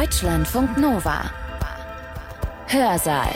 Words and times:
Deutschlandfunk 0.00 0.76
Nova. 0.76 1.30
Hörsaal. 2.66 3.28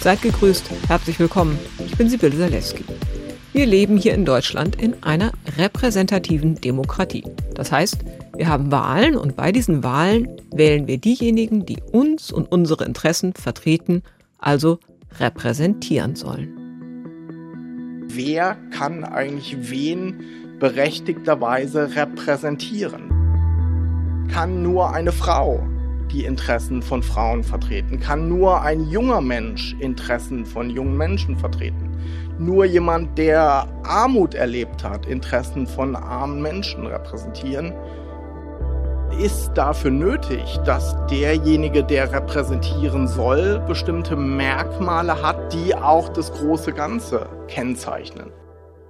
Seid 0.00 0.20
gegrüßt, 0.20 0.70
herzlich 0.88 1.18
willkommen. 1.18 1.58
Ich 1.86 1.96
bin 1.96 2.10
Sibylle 2.10 2.36
Zalewski. 2.36 2.84
Wir 3.54 3.64
leben 3.64 3.96
hier 3.96 4.12
in 4.12 4.26
Deutschland 4.26 4.76
in 4.76 5.02
einer 5.02 5.32
repräsentativen 5.56 6.56
Demokratie. 6.56 7.24
Das 7.54 7.72
heißt, 7.72 8.04
wir 8.36 8.48
haben 8.48 8.70
Wahlen 8.70 9.16
und 9.16 9.36
bei 9.36 9.52
diesen 9.52 9.82
Wahlen 9.82 10.28
wählen 10.52 10.86
wir 10.86 10.98
diejenigen, 10.98 11.64
die 11.64 11.78
uns 11.92 12.30
und 12.30 12.52
unsere 12.52 12.84
Interessen 12.84 13.32
vertreten, 13.32 14.02
also 14.38 14.78
repräsentieren 15.18 16.14
sollen. 16.14 16.60
Wer 18.12 18.58
kann 18.70 19.04
eigentlich 19.04 19.56
wen 19.70 20.49
berechtigterweise 20.60 21.96
repräsentieren? 21.96 23.08
Kann 24.32 24.62
nur 24.62 24.92
eine 24.92 25.10
Frau 25.10 25.66
die 26.12 26.24
Interessen 26.24 26.82
von 26.82 27.02
Frauen 27.02 27.42
vertreten? 27.42 27.98
Kann 27.98 28.28
nur 28.28 28.62
ein 28.62 28.88
junger 28.88 29.20
Mensch 29.20 29.74
Interessen 29.80 30.44
von 30.44 30.70
jungen 30.70 30.96
Menschen 30.96 31.36
vertreten? 31.36 31.90
Nur 32.38 32.64
jemand, 32.64 33.18
der 33.18 33.66
Armut 33.82 34.34
erlebt 34.34 34.84
hat, 34.84 35.06
Interessen 35.06 35.66
von 35.66 35.96
armen 35.96 36.40
Menschen 36.40 36.86
repräsentieren? 36.86 37.72
ist 39.18 39.52
dafür 39.54 39.90
nötig, 39.90 40.58
dass 40.64 40.96
derjenige, 41.06 41.84
der 41.84 42.12
repräsentieren 42.12 43.06
soll, 43.06 43.60
bestimmte 43.66 44.16
Merkmale 44.16 45.20
hat, 45.22 45.52
die 45.52 45.74
auch 45.74 46.08
das 46.08 46.32
große 46.32 46.72
Ganze 46.72 47.26
kennzeichnen. 47.48 48.30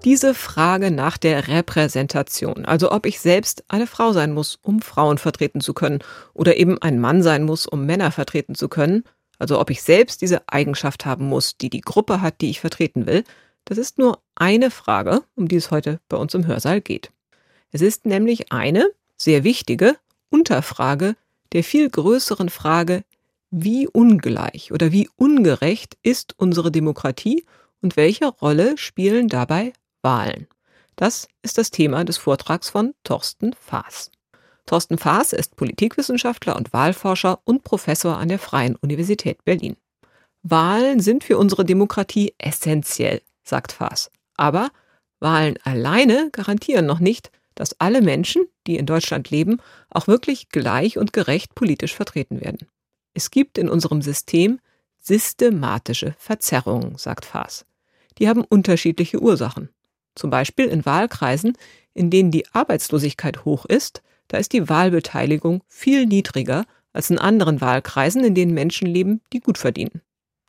Diese 0.04 0.32
Frage 0.32 0.90
nach 0.90 1.18
der 1.18 1.48
Repräsentation, 1.48 2.64
also 2.64 2.90
ob 2.90 3.04
ich 3.04 3.20
selbst 3.20 3.64
eine 3.68 3.86
Frau 3.86 4.12
sein 4.12 4.32
muss, 4.32 4.58
um 4.62 4.80
Frauen 4.80 5.18
vertreten 5.18 5.60
zu 5.60 5.74
können, 5.74 5.98
oder 6.32 6.56
eben 6.56 6.80
ein 6.80 6.98
Mann 6.98 7.22
sein 7.22 7.44
muss, 7.44 7.66
um 7.66 7.84
Männer 7.84 8.10
vertreten 8.10 8.54
zu 8.54 8.70
können, 8.70 9.04
also 9.38 9.60
ob 9.60 9.68
ich 9.68 9.82
selbst 9.82 10.22
diese 10.22 10.48
Eigenschaft 10.48 11.04
haben 11.04 11.26
muss, 11.26 11.58
die 11.58 11.68
die 11.68 11.82
Gruppe 11.82 12.22
hat, 12.22 12.40
die 12.40 12.48
ich 12.48 12.60
vertreten 12.60 13.06
will, 13.06 13.24
das 13.66 13.76
ist 13.76 13.98
nur 13.98 14.20
eine 14.36 14.70
Frage, 14.70 15.22
um 15.34 15.48
die 15.48 15.56
es 15.56 15.70
heute 15.70 16.00
bei 16.08 16.16
uns 16.16 16.32
im 16.32 16.46
Hörsaal 16.46 16.80
geht. 16.80 17.10
Es 17.70 17.82
ist 17.82 18.06
nämlich 18.06 18.52
eine 18.52 18.88
sehr 19.18 19.44
wichtige 19.44 19.96
Unterfrage 20.30 21.14
der 21.52 21.62
viel 21.62 21.90
größeren 21.90 22.48
Frage, 22.48 23.04
wie 23.50 23.86
ungleich 23.86 24.72
oder 24.72 24.92
wie 24.92 25.10
ungerecht 25.16 25.98
ist 26.02 26.34
unsere 26.38 26.70
Demokratie 26.70 27.44
und 27.82 27.96
welche 27.96 28.26
Rolle 28.26 28.78
spielen 28.78 29.28
dabei 29.28 29.72
Wahlen? 30.02 30.46
Das 30.96 31.28
ist 31.42 31.58
das 31.58 31.70
Thema 31.70 32.04
des 32.04 32.18
Vortrags 32.18 32.68
von 32.68 32.94
Thorsten 33.04 33.54
Faas. 33.54 34.10
Thorsten 34.66 34.98
Faas 34.98 35.32
ist 35.32 35.56
Politikwissenschaftler 35.56 36.56
und 36.56 36.72
Wahlforscher 36.72 37.40
und 37.44 37.64
Professor 37.64 38.18
an 38.18 38.28
der 38.28 38.38
Freien 38.38 38.76
Universität 38.76 39.44
Berlin. 39.44 39.76
Wahlen 40.42 41.00
sind 41.00 41.24
für 41.24 41.38
unsere 41.38 41.64
Demokratie 41.64 42.34
essentiell, 42.38 43.22
sagt 43.42 43.72
Faas. 43.72 44.10
Aber 44.36 44.70
Wahlen 45.18 45.58
alleine 45.64 46.30
garantieren 46.32 46.86
noch 46.86 47.00
nicht, 47.00 47.30
dass 47.54 47.78
alle 47.78 48.00
Menschen, 48.00 48.46
die 48.66 48.76
in 48.76 48.86
Deutschland 48.86 49.30
leben, 49.30 49.60
auch 49.90 50.06
wirklich 50.06 50.48
gleich 50.48 50.98
und 50.98 51.12
gerecht 51.12 51.54
politisch 51.54 51.94
vertreten 51.94 52.40
werden. 52.40 52.66
Es 53.12 53.30
gibt 53.30 53.58
in 53.58 53.68
unserem 53.68 54.02
System 54.02 54.60
systematische 54.98 56.14
Verzerrungen, 56.18 56.96
sagt 56.96 57.24
Faas. 57.24 57.66
Die 58.18 58.28
haben 58.28 58.44
unterschiedliche 58.44 59.20
Ursachen. 59.20 59.70
Zum 60.14 60.30
Beispiel 60.30 60.66
in 60.66 60.84
Wahlkreisen, 60.84 61.56
in 61.94 62.10
denen 62.10 62.30
die 62.30 62.46
Arbeitslosigkeit 62.52 63.44
hoch 63.44 63.64
ist, 63.64 64.02
da 64.28 64.38
ist 64.38 64.52
die 64.52 64.68
Wahlbeteiligung 64.68 65.62
viel 65.66 66.06
niedriger 66.06 66.64
als 66.92 67.10
in 67.10 67.18
anderen 67.18 67.60
Wahlkreisen, 67.60 68.24
in 68.24 68.34
denen 68.34 68.54
Menschen 68.54 68.86
leben, 68.86 69.20
die 69.32 69.40
gut 69.40 69.58
verdienen. 69.58 70.02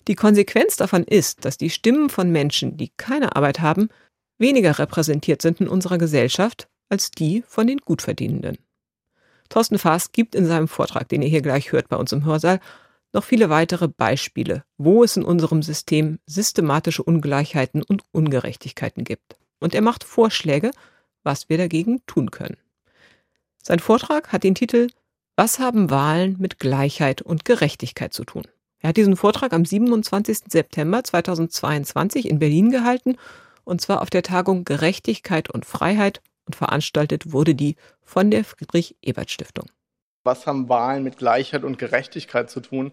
Die 0.08 0.16
Konsequenz 0.16 0.78
davon 0.78 1.04
ist, 1.04 1.46
dass 1.46 1.58
die 1.58 1.70
Stimmen 1.70 2.10
von 2.10 2.32
Menschen, 2.32 2.78
die 2.78 2.92
keine 2.98 3.36
Arbeit 3.36 3.60
haben, 3.60 3.90
weniger 4.38 4.80
repräsentiert 4.80 5.42
sind 5.42 5.62
in 5.62 5.68
unserer 5.68 5.98
Gesellschaft 5.98 6.68
als 6.90 7.12
die 7.12 7.44
von 7.48 7.68
den 7.68 7.78
Gutverdienenden. 7.78 8.58
Thorsten 9.50 9.78
Faas 9.78 10.12
gibt 10.12 10.34
in 10.34 10.46
seinem 10.46 10.68
Vortrag, 10.68 11.10
den 11.10 11.22
ihr 11.22 11.30
hier 11.30 11.42
gleich 11.42 11.72
hört 11.72 11.90
bei 11.90 11.98
uns 11.98 12.12
im 12.12 12.26
Hörsaal, 12.26 12.60
noch 13.14 13.24
viele 13.24 13.50
weitere 13.50 13.88
Beispiele, 13.88 14.64
wo 14.78 15.04
es 15.04 15.18
in 15.18 15.24
unserem 15.24 15.62
System 15.62 16.20
systematische 16.26 17.04
Ungleichheiten 17.04 17.84
und 17.84 18.04
Ungerechtigkeiten 18.12 19.04
gibt. 19.04 19.38
Und 19.62 19.74
er 19.74 19.82
macht 19.82 20.04
Vorschläge, 20.04 20.72
was 21.24 21.48
wir 21.48 21.58
dagegen 21.58 22.06
tun 22.08 22.32
können. 22.32 22.58
Sein 23.64 23.80
Vortrag 23.80 24.34
hat 24.34 24.44
den 24.44 24.56
Titel 24.56 24.88
Was 25.38 25.60
haben 25.60 25.90
Wahlen 25.90 26.36
mit 26.40 26.60
Gleichheit 26.60 27.22
und 27.22 27.46
Gerechtigkeit 27.46 28.14
zu 28.14 28.26
tun? 28.26 28.44
Er 28.80 28.90
hat 28.90 28.98
diesen 28.98 29.16
Vortrag 29.16 29.54
am 29.54 29.64
27. 29.64 30.40
September 30.50 31.04
2022 31.04 32.28
in 32.28 32.40
Berlin 32.40 32.72
gehalten, 32.72 33.16
und 33.64 33.80
zwar 33.80 34.02
auf 34.02 34.10
der 34.10 34.24
Tagung 34.24 34.66
Gerechtigkeit 34.66 35.50
und 35.52 35.66
Freiheit 35.66 36.22
und 36.46 36.56
veranstaltet 36.56 37.32
wurde 37.32 37.54
die 37.54 37.76
von 38.02 38.32
der 38.32 38.44
Friedrich-Ebert-Stiftung. 38.44 39.70
Was 40.24 40.46
haben 40.48 40.70
Wahlen 40.70 41.04
mit 41.04 41.18
Gleichheit 41.18 41.64
und 41.64 41.78
Gerechtigkeit 41.78 42.50
zu 42.50 42.60
tun? 42.60 42.92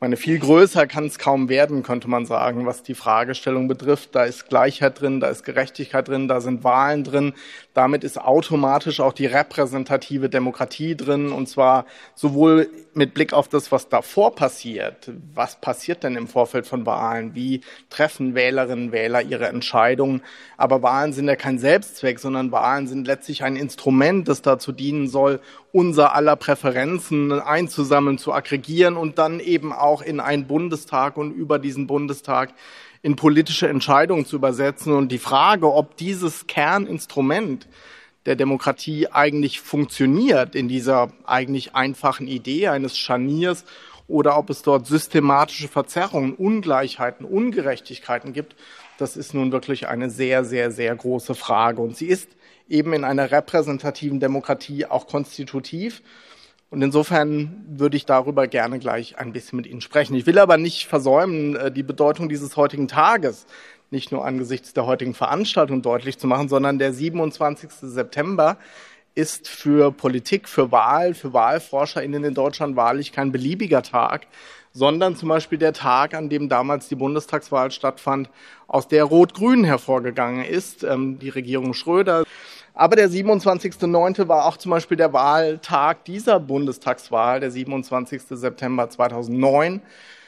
Meine, 0.00 0.16
viel 0.16 0.38
größer 0.38 0.86
kann 0.86 1.06
es 1.06 1.18
kaum 1.18 1.48
werden, 1.48 1.82
könnte 1.82 2.08
man 2.08 2.26
sagen, 2.26 2.66
was 2.66 2.82
die 2.82 2.94
Fragestellung 2.94 3.66
betrifft. 3.66 4.14
Da 4.14 4.24
ist 4.24 4.48
Gleichheit 4.48 5.00
drin, 5.00 5.20
da 5.20 5.28
ist 5.28 5.42
Gerechtigkeit 5.42 6.08
drin, 6.08 6.28
da 6.28 6.40
sind 6.40 6.64
Wahlen 6.64 7.02
drin. 7.02 7.32
Damit 7.72 8.04
ist 8.04 8.20
automatisch 8.20 9.00
auch 9.00 9.14
die 9.14 9.26
repräsentative 9.26 10.28
Demokratie 10.28 10.96
drin, 10.96 11.32
und 11.32 11.48
zwar 11.48 11.86
sowohl 12.14 12.68
mit 12.96 13.14
Blick 13.14 13.32
auf 13.32 13.48
das, 13.48 13.70
was 13.70 13.88
davor 13.88 14.34
passiert. 14.34 15.12
Was 15.34 15.60
passiert 15.60 16.02
denn 16.02 16.16
im 16.16 16.26
Vorfeld 16.26 16.66
von 16.66 16.86
Wahlen? 16.86 17.34
Wie 17.34 17.60
treffen 17.90 18.34
Wählerinnen 18.34 18.86
und 18.86 18.92
Wähler 18.92 19.22
ihre 19.22 19.48
Entscheidungen? 19.48 20.22
Aber 20.56 20.82
Wahlen 20.82 21.12
sind 21.12 21.28
ja 21.28 21.36
kein 21.36 21.58
Selbstzweck, 21.58 22.18
sondern 22.18 22.52
Wahlen 22.52 22.86
sind 22.86 23.06
letztlich 23.06 23.44
ein 23.44 23.56
Instrument, 23.56 24.28
das 24.28 24.42
dazu 24.42 24.72
dienen 24.72 25.08
soll, 25.08 25.40
unser 25.72 26.14
aller 26.14 26.36
Präferenzen 26.36 27.32
einzusammeln, 27.32 28.18
zu 28.18 28.32
aggregieren 28.32 28.96
und 28.96 29.18
dann 29.18 29.40
eben 29.40 29.72
auch 29.72 30.00
in 30.00 30.18
einen 30.18 30.46
Bundestag 30.46 31.18
und 31.18 31.32
über 31.32 31.58
diesen 31.58 31.86
Bundestag 31.86 32.54
in 33.02 33.14
politische 33.14 33.68
Entscheidungen 33.68 34.24
zu 34.24 34.36
übersetzen. 34.36 34.94
Und 34.94 35.12
die 35.12 35.18
Frage, 35.18 35.72
ob 35.72 35.96
dieses 35.96 36.46
Kerninstrument 36.46 37.68
der 38.26 38.36
Demokratie 38.36 39.08
eigentlich 39.08 39.60
funktioniert 39.60 40.54
in 40.54 40.68
dieser 40.68 41.12
eigentlich 41.24 41.74
einfachen 41.74 42.26
Idee 42.26 42.68
eines 42.68 42.98
Scharniers 42.98 43.64
oder 44.08 44.38
ob 44.38 44.50
es 44.50 44.62
dort 44.62 44.86
systematische 44.86 45.68
Verzerrungen, 45.68 46.34
Ungleichheiten, 46.34 47.24
Ungerechtigkeiten 47.24 48.32
gibt, 48.32 48.54
das 48.98 49.16
ist 49.16 49.34
nun 49.34 49.52
wirklich 49.52 49.88
eine 49.88 50.10
sehr, 50.10 50.44
sehr, 50.44 50.70
sehr 50.70 50.94
große 50.94 51.34
Frage. 51.34 51.82
Und 51.82 51.96
sie 51.96 52.06
ist 52.06 52.28
eben 52.68 52.92
in 52.92 53.04
einer 53.04 53.30
repräsentativen 53.30 54.20
Demokratie 54.20 54.86
auch 54.86 55.06
konstitutiv. 55.06 56.02
Und 56.70 56.82
insofern 56.82 57.64
würde 57.68 57.96
ich 57.96 58.06
darüber 58.06 58.48
gerne 58.48 58.78
gleich 58.78 59.18
ein 59.18 59.32
bisschen 59.32 59.56
mit 59.56 59.66
Ihnen 59.66 59.80
sprechen. 59.80 60.16
Ich 60.16 60.26
will 60.26 60.38
aber 60.38 60.56
nicht 60.56 60.86
versäumen, 60.86 61.54
äh, 61.54 61.70
die 61.70 61.84
Bedeutung 61.84 62.28
dieses 62.28 62.56
heutigen 62.56 62.88
Tages 62.88 63.46
nicht 63.90 64.12
nur 64.12 64.24
angesichts 64.24 64.72
der 64.72 64.86
heutigen 64.86 65.14
Veranstaltung 65.14 65.82
deutlich 65.82 66.18
zu 66.18 66.26
machen, 66.26 66.48
sondern 66.48 66.78
der 66.78 66.92
27. 66.92 67.70
September 67.80 68.58
ist 69.14 69.48
für 69.48 69.92
Politik, 69.92 70.48
für 70.48 70.70
Wahl, 70.70 71.14
für 71.14 71.32
WahlforscherInnen 71.32 72.22
in 72.24 72.34
Deutschland 72.34 72.76
wahrlich 72.76 73.12
kein 73.12 73.32
beliebiger 73.32 73.82
Tag, 73.82 74.26
sondern 74.72 75.16
zum 75.16 75.30
Beispiel 75.30 75.58
der 75.58 75.72
Tag, 75.72 76.12
an 76.12 76.28
dem 76.28 76.50
damals 76.50 76.88
die 76.88 76.96
Bundestagswahl 76.96 77.70
stattfand, 77.70 78.28
aus 78.68 78.88
der 78.88 79.04
Rot-Grün 79.04 79.64
hervorgegangen 79.64 80.44
ist, 80.44 80.84
ähm, 80.84 81.18
die 81.18 81.30
Regierung 81.30 81.72
Schröder. 81.72 82.24
Aber 82.74 82.94
der 82.94 83.08
27.09. 83.08 84.28
war 84.28 84.44
auch 84.44 84.58
zum 84.58 84.70
Beispiel 84.70 84.98
der 84.98 85.14
Wahltag 85.14 86.04
dieser 86.04 86.38
Bundestagswahl, 86.38 87.40
der 87.40 87.50
27. 87.50 88.20
September 88.28 88.90
2009 88.90 89.80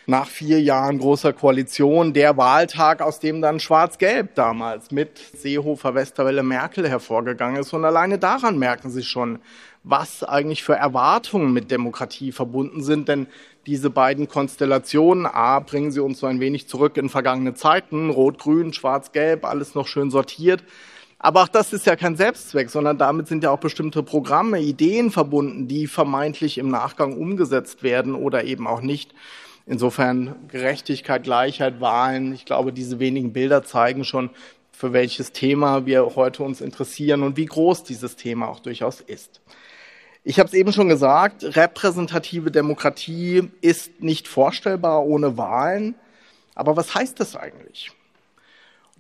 nach 0.09 0.27
vier 0.27 0.63
Jahren 0.63 0.99
großer 0.99 1.35
Koalition 1.35 2.15
der 2.15 2.39
Wahltag, 2.39 3.03
aus 3.03 3.21
dem 3.21 3.43
dann 3.43 3.61
Schwarz-Gelb 3.61 4.35
damals 4.35 4.91
mit 4.91 5.19
Seehofer, 5.37 5.95
Westerwelle, 5.95 6.43
Merkel 6.43 6.89
hervorgegangen 6.89 7.61
ist. 7.61 7.75
Und 7.75 7.85
alleine 7.85 8.19
daran 8.19 8.59
merken 8.59 8.89
Sie 8.89 9.03
schon, 9.03 9.39
was 9.85 10.25
eigentlich 10.25 10.65
für 10.65 10.75
Erwartungen 10.75 11.53
mit 11.53 11.71
Demokratie 11.71 12.33
verbunden 12.33 12.83
sind. 12.83 13.07
Denn 13.07 13.27
diese 13.67 13.91
beiden 13.91 14.29
Konstellationen, 14.29 15.27
A, 15.27 15.61
bringen 15.61 15.93
sie 15.93 16.01
uns 16.01 16.21
so 16.21 16.27
ein 16.27 16.41
wenig 16.41 16.69
zurück 16.69 16.97
in 16.97 17.11
vergangene 17.11 17.53
Zeiten, 17.53 18.09
Rot-Grün, 18.09 18.73
Schwarz-Gelb, 18.73 19.45
alles 19.45 19.75
noch 19.75 19.87
schön 19.87 20.11
sortiert. 20.11 20.65
Aber 21.19 21.43
auch 21.43 21.49
das 21.49 21.75
ist 21.75 21.85
ja 21.85 21.97
kein 21.97 22.17
Selbstzweck, 22.17 22.71
sondern 22.71 22.97
damit 22.97 23.29
sind 23.29 23.45
ja 23.45 23.51
auch 23.51 23.59
bestimmte 23.59 24.03
Programme, 24.03 24.61
Ideen 24.61 25.11
verbunden, 25.11 25.69
die 25.69 25.87
vermeintlich 25.87 26.57
im 26.57 26.71
Nachgang 26.71 27.15
umgesetzt 27.15 27.83
werden 27.83 28.15
oder 28.15 28.45
eben 28.45 28.67
auch 28.67 28.81
nicht. 28.81 29.13
Insofern 29.69 30.49
Gerechtigkeit, 30.49 31.25
Gleichheit, 31.25 31.81
Wahlen, 31.81 32.33
ich 32.33 32.47
glaube, 32.47 32.73
diese 32.73 32.99
wenigen 32.99 33.35
Bilder 33.35 33.63
zeigen 33.63 34.05
schon, 34.05 34.31
für 34.73 34.93
welches 34.93 35.33
Thema 35.33 35.85
wir 35.85 36.15
heute 36.17 36.43
uns 36.43 36.61
interessieren 36.61 37.23
und 37.23 37.37
wie 37.37 37.47
groß 37.47 37.85
dieses 37.85 38.17
Thema 38.17 38.49
auch 38.49 38.61
durchaus 38.61 39.01
ist. 39.01 39.43
Ich 40.25 40.39
habe 40.39 40.47
es 40.47 40.55
eben 40.55 40.73
schon 40.73 40.89
gesagt, 40.89 41.45
repräsentative 41.57 42.51
Demokratie 42.51 43.51
ist 43.61 44.01
nicht 44.01 44.27
vorstellbar 44.27 45.05
ohne 45.05 45.37
Wahlen. 45.37 45.97
Aber 46.55 46.77
was 46.77 46.95
heißt 46.95 47.21
das 47.21 47.37
eigentlich? 47.37 47.93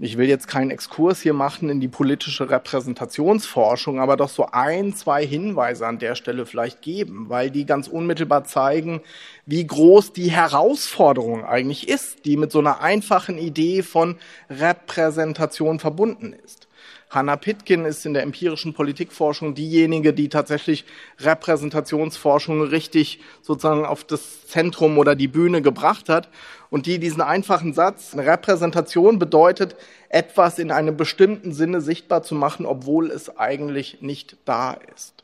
Ich 0.01 0.17
will 0.17 0.29
jetzt 0.29 0.47
keinen 0.47 0.71
Exkurs 0.71 1.21
hier 1.21 1.33
machen 1.33 1.71
in 1.71 1.81
die 1.81 1.89
politische 1.89 2.49
Repräsentationsforschung, 2.49 3.99
aber 3.99 4.17
doch 4.17 4.29
so 4.29 4.47
ein, 4.53 4.95
zwei 4.95 5.27
Hinweise 5.27 5.87
an 5.87 5.99
der 5.99 6.15
Stelle 6.15 6.47
vielleicht 6.47 6.83
geben, 6.83 7.29
weil 7.29 7.51
die 7.51 7.67
ganz 7.67 7.89
unmittelbar 7.89 8.45
zeigen, 8.45 9.01
wie 9.45 9.67
groß 9.67 10.13
die 10.13 10.31
Herausforderung 10.31 11.45
eigentlich 11.45 11.89
ist, 11.89 12.25
die 12.27 12.37
mit 12.37 12.53
so 12.53 12.61
einer 12.61 12.81
einfachen 12.81 13.39
Idee 13.39 13.83
von 13.83 14.19
Repräsentation 14.49 15.81
verbunden 15.81 16.33
ist. 16.33 16.68
Hannah 17.11 17.37
Pitkin 17.37 17.87
ist 17.87 18.05
in 18.05 18.13
der 18.13 18.23
empirischen 18.23 18.75
Politikforschung 18.75 19.55
diejenige, 19.55 20.13
die 20.13 20.29
tatsächlich 20.29 20.85
Repräsentationsforschung 21.21 22.63
richtig 22.63 23.21
sozusagen 23.41 23.87
auf 23.87 24.05
das 24.05 24.47
Zentrum 24.47 24.99
oder 24.99 25.15
die 25.15 25.29
Bühne 25.29 25.63
gebracht 25.63 26.09
hat 26.09 26.29
und 26.69 26.85
die 26.85 26.99
diesen 26.99 27.23
einfachen 27.23 27.73
Satz, 27.73 28.13
eine 28.13 28.27
Repräsentation 28.27 29.19
bedeutet, 29.19 29.77
etwas 30.11 30.59
in 30.59 30.71
einem 30.71 30.97
bestimmten 30.97 31.53
Sinne 31.53 31.81
sichtbar 31.81 32.23
zu 32.23 32.35
machen, 32.35 32.67
obwohl 32.67 33.11
es 33.11 33.39
eigentlich 33.39 33.99
nicht 34.03 34.37
da 34.45 34.77
ist. 34.95 35.15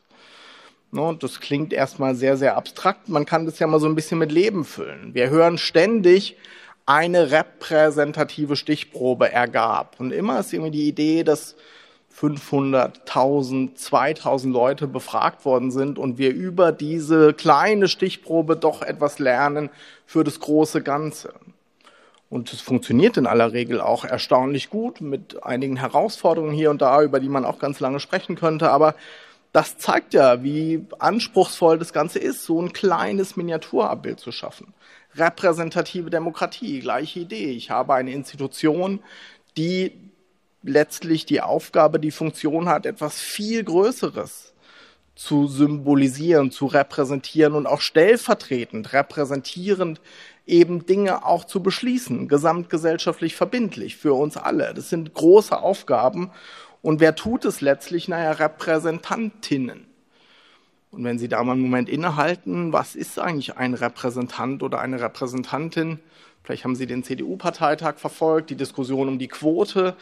Das 1.19 1.41
klingt 1.41 1.73
erstmal 1.73 2.15
sehr, 2.15 2.37
sehr 2.37 2.55
abstrakt. 2.55 3.09
Man 3.09 3.25
kann 3.25 3.45
das 3.45 3.59
ja 3.59 3.67
mal 3.67 3.81
so 3.81 3.85
ein 3.85 3.95
bisschen 3.95 4.17
mit 4.17 4.31
Leben 4.31 4.63
füllen. 4.63 5.13
Wir 5.13 5.29
hören 5.29 5.57
ständig, 5.57 6.37
eine 6.85 7.31
repräsentative 7.31 8.55
Stichprobe 8.55 9.31
ergab. 9.31 9.95
Und 9.99 10.11
immer 10.11 10.39
ist 10.39 10.53
irgendwie 10.53 10.71
die 10.71 10.87
Idee, 10.87 11.23
dass 11.23 11.55
500, 12.09 13.01
1000, 13.01 13.77
2000 13.77 14.53
Leute 14.53 14.87
befragt 14.87 15.43
worden 15.43 15.71
sind 15.71 15.99
und 15.99 16.17
wir 16.17 16.33
über 16.33 16.71
diese 16.71 17.33
kleine 17.33 17.87
Stichprobe 17.89 18.55
doch 18.55 18.81
etwas 18.81 19.19
lernen 19.19 19.69
für 20.05 20.23
das 20.23 20.39
große 20.39 20.81
Ganze. 20.81 21.33
Und 22.29 22.53
es 22.53 22.61
funktioniert 22.61 23.17
in 23.17 23.27
aller 23.27 23.51
Regel 23.51 23.81
auch 23.81 24.05
erstaunlich 24.05 24.69
gut 24.69 25.01
mit 25.01 25.43
einigen 25.43 25.75
Herausforderungen 25.75 26.53
hier 26.53 26.69
und 26.69 26.81
da, 26.81 27.01
über 27.01 27.19
die 27.19 27.29
man 27.29 27.45
auch 27.45 27.59
ganz 27.59 27.79
lange 27.79 27.99
sprechen 27.99 28.35
könnte. 28.35 28.71
Aber 28.71 28.95
das 29.51 29.77
zeigt 29.77 30.13
ja, 30.13 30.43
wie 30.43 30.85
anspruchsvoll 30.99 31.77
das 31.77 31.93
Ganze 31.93 32.19
ist, 32.19 32.45
so 32.45 32.61
ein 32.61 32.73
kleines 32.73 33.35
Miniaturabbild 33.35 34.19
zu 34.19 34.31
schaffen. 34.31 34.73
Repräsentative 35.17 36.09
Demokratie, 36.09 36.79
gleiche 36.79 37.21
Idee. 37.21 37.51
Ich 37.51 37.69
habe 37.69 37.93
eine 37.93 38.11
Institution, 38.11 38.99
die 39.57 39.93
letztlich 40.63 41.25
die 41.25 41.41
Aufgabe, 41.41 41.99
die 41.99 42.11
Funktion 42.11 42.67
hat, 42.67 42.85
etwas 42.85 43.19
viel 43.19 43.63
Größeres 43.63 44.53
zu 45.15 45.47
symbolisieren, 45.47 46.51
zu 46.51 46.65
repräsentieren 46.65 47.53
und 47.53 47.67
auch 47.67 47.79
stellvertretend, 47.79 48.91
repräsentierend 48.91 50.01
eben 50.45 50.85
Dinge 50.85 51.25
auch 51.25 51.45
zu 51.45 51.63
beschließen, 51.63 52.27
gesamtgesellschaftlich 52.27 53.35
verbindlich 53.35 53.95
für 53.95 54.13
uns 54.13 54.35
alle. 54.35 54.73
Das 54.73 54.89
sind 54.89 55.13
große 55.13 55.57
Aufgaben. 55.57 56.31
Und 56.81 56.99
wer 56.99 57.15
tut 57.15 57.45
es 57.45 57.61
letztlich? 57.61 58.07
Naja, 58.07 58.31
Repräsentantinnen. 58.31 59.87
Und 60.91 61.03
wenn 61.03 61.19
Sie 61.19 61.27
da 61.27 61.43
mal 61.43 61.53
einen 61.53 61.61
Moment 61.61 61.89
innehalten, 61.89 62.71
was 62.71 62.95
ist 62.95 63.19
eigentlich 63.19 63.57
ein 63.57 63.73
Repräsentant 63.73 64.63
oder 64.63 64.79
eine 64.79 65.01
Repräsentantin? 65.01 65.99
Vielleicht 66.43 66.63
haben 66.63 66.75
Sie 66.75 66.87
den 66.87 67.03
CDU-Parteitag 67.03 67.97
verfolgt, 67.97 68.49
die 68.49 68.55
Diskussion 68.55 69.07
um 69.07 69.19
die 69.19 69.27
Quote. 69.27 69.95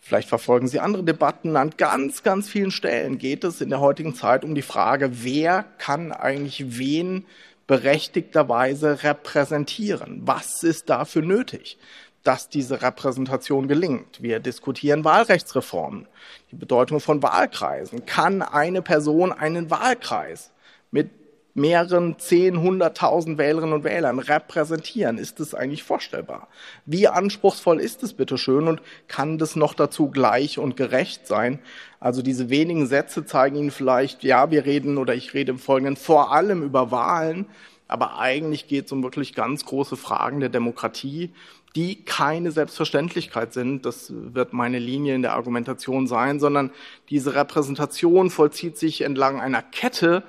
Vielleicht 0.00 0.28
verfolgen 0.28 0.68
Sie 0.68 0.80
andere 0.80 1.04
Debatten. 1.04 1.56
An 1.56 1.70
ganz, 1.76 2.22
ganz 2.22 2.48
vielen 2.48 2.70
Stellen 2.70 3.18
geht 3.18 3.44
es 3.44 3.60
in 3.60 3.70
der 3.70 3.80
heutigen 3.80 4.14
Zeit 4.14 4.44
um 4.44 4.54
die 4.54 4.62
Frage, 4.62 5.24
wer 5.24 5.64
kann 5.78 6.12
eigentlich 6.12 6.78
wen 6.78 7.24
berechtigterweise 7.66 9.02
repräsentieren? 9.02 10.22
Was 10.24 10.62
ist 10.62 10.90
dafür 10.90 11.22
nötig, 11.22 11.78
dass 12.24 12.48
diese 12.48 12.82
Repräsentation 12.82 13.68
gelingt? 13.68 14.20
Wir 14.22 14.40
diskutieren 14.40 15.04
Wahlrechtsreformen, 15.04 16.08
die 16.50 16.56
Bedeutung 16.56 17.00
von 17.00 17.22
Wahlkreisen. 17.22 18.06
Kann 18.06 18.42
eine 18.42 18.82
Person 18.82 19.30
einen 19.32 19.70
Wahlkreis 19.70 20.50
mit 20.90 21.10
mehreren 21.54 22.18
zehn, 22.18 22.60
hunderttausend 22.60 23.38
Wählerinnen 23.38 23.74
und 23.74 23.84
Wählern 23.84 24.18
repräsentieren. 24.18 25.18
Ist 25.18 25.38
das 25.38 25.54
eigentlich 25.54 25.84
vorstellbar? 25.84 26.48
Wie 26.84 27.06
anspruchsvoll 27.06 27.80
ist 27.80 28.02
es 28.02 28.12
bitte 28.12 28.38
schön 28.38 28.66
und 28.66 28.82
kann 29.06 29.38
das 29.38 29.54
noch 29.54 29.74
dazu 29.74 30.10
gleich 30.10 30.58
und 30.58 30.76
gerecht 30.76 31.26
sein? 31.28 31.60
Also 32.00 32.22
diese 32.22 32.50
wenigen 32.50 32.86
Sätze 32.86 33.24
zeigen 33.24 33.56
Ihnen 33.56 33.70
vielleicht, 33.70 34.24
ja, 34.24 34.50
wir 34.50 34.66
reden 34.66 34.98
oder 34.98 35.14
ich 35.14 35.32
rede 35.32 35.52
im 35.52 35.58
Folgenden 35.58 35.96
vor 35.96 36.32
allem 36.32 36.62
über 36.62 36.90
Wahlen, 36.90 37.46
aber 37.86 38.18
eigentlich 38.18 38.66
geht 38.66 38.86
es 38.86 38.92
um 38.92 39.02
wirklich 39.02 39.34
ganz 39.34 39.64
große 39.64 39.96
Fragen 39.96 40.40
der 40.40 40.48
Demokratie, 40.48 41.30
die 41.76 42.04
keine 42.04 42.52
Selbstverständlichkeit 42.52 43.52
sind. 43.52 43.84
Das 43.84 44.12
wird 44.14 44.52
meine 44.52 44.78
Linie 44.78 45.14
in 45.14 45.22
der 45.22 45.32
Argumentation 45.32 46.06
sein, 46.06 46.38
sondern 46.38 46.70
diese 47.10 47.34
Repräsentation 47.34 48.30
vollzieht 48.30 48.78
sich 48.78 49.00
entlang 49.00 49.40
einer 49.40 49.62
Kette 49.62 50.22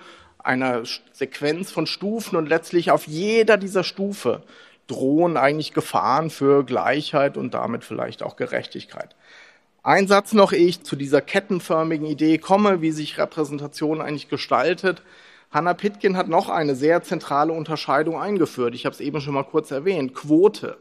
einer 0.46 0.84
Sequenz 1.12 1.72
von 1.72 1.88
Stufen 1.88 2.36
und 2.36 2.48
letztlich 2.48 2.92
auf 2.92 3.08
jeder 3.08 3.58
dieser 3.58 3.84
Stufe 3.84 4.44
drohen 4.88 5.38
eigentlich 5.38 5.74
Gefahren 5.74 6.30
für 6.30 6.64
Gleichheit 6.64 7.38
und 7.38 7.54
damit 7.54 7.84
vielleicht 7.84 8.22
auch 8.22 8.36
Gerechtigkeit. 8.36 9.16
Ein 9.82 10.08
Satz 10.08 10.34
noch, 10.34 10.52
ehe 10.52 10.68
ich 10.68 10.84
zu 10.84 10.96
dieser 10.96 11.22
kettenförmigen 11.22 12.06
Idee 12.06 12.38
komme, 12.38 12.82
wie 12.82 12.92
sich 12.92 13.18
Repräsentation 13.18 14.02
eigentlich 14.02 14.30
gestaltet. 14.30 15.02
Hannah 15.52 15.74
Pitkin 15.74 16.18
hat 16.18 16.28
noch 16.28 16.50
eine 16.50 16.76
sehr 16.76 17.02
zentrale 17.04 17.54
Unterscheidung 17.54 18.20
eingeführt. 18.20 18.76
Ich 18.76 18.86
habe 18.86 18.94
es 18.94 19.00
eben 19.00 19.22
schon 19.22 19.34
mal 19.34 19.44
kurz 19.44 19.72
erwähnt. 19.72 20.14
Quote 20.14 20.78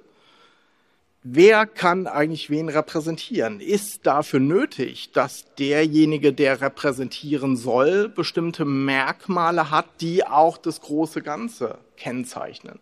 wer 1.25 1.67
kann 1.67 2.06
eigentlich 2.06 2.50
wen 2.50 2.69
repräsentieren? 2.69 3.59
Ist 3.59 4.06
dafür 4.06 4.38
nötig, 4.38 5.11
dass 5.12 5.47
derjenige, 5.59 6.32
der 6.32 6.61
repräsentieren 6.61 7.56
soll, 7.56 8.09
bestimmte 8.09 8.65
Merkmale 8.65 9.71
hat, 9.71 9.87
die 10.00 10.25
auch 10.25 10.59
das 10.59 10.81
große 10.82 11.23
Ganze 11.23 11.79
kennzeichnen? 11.97 12.79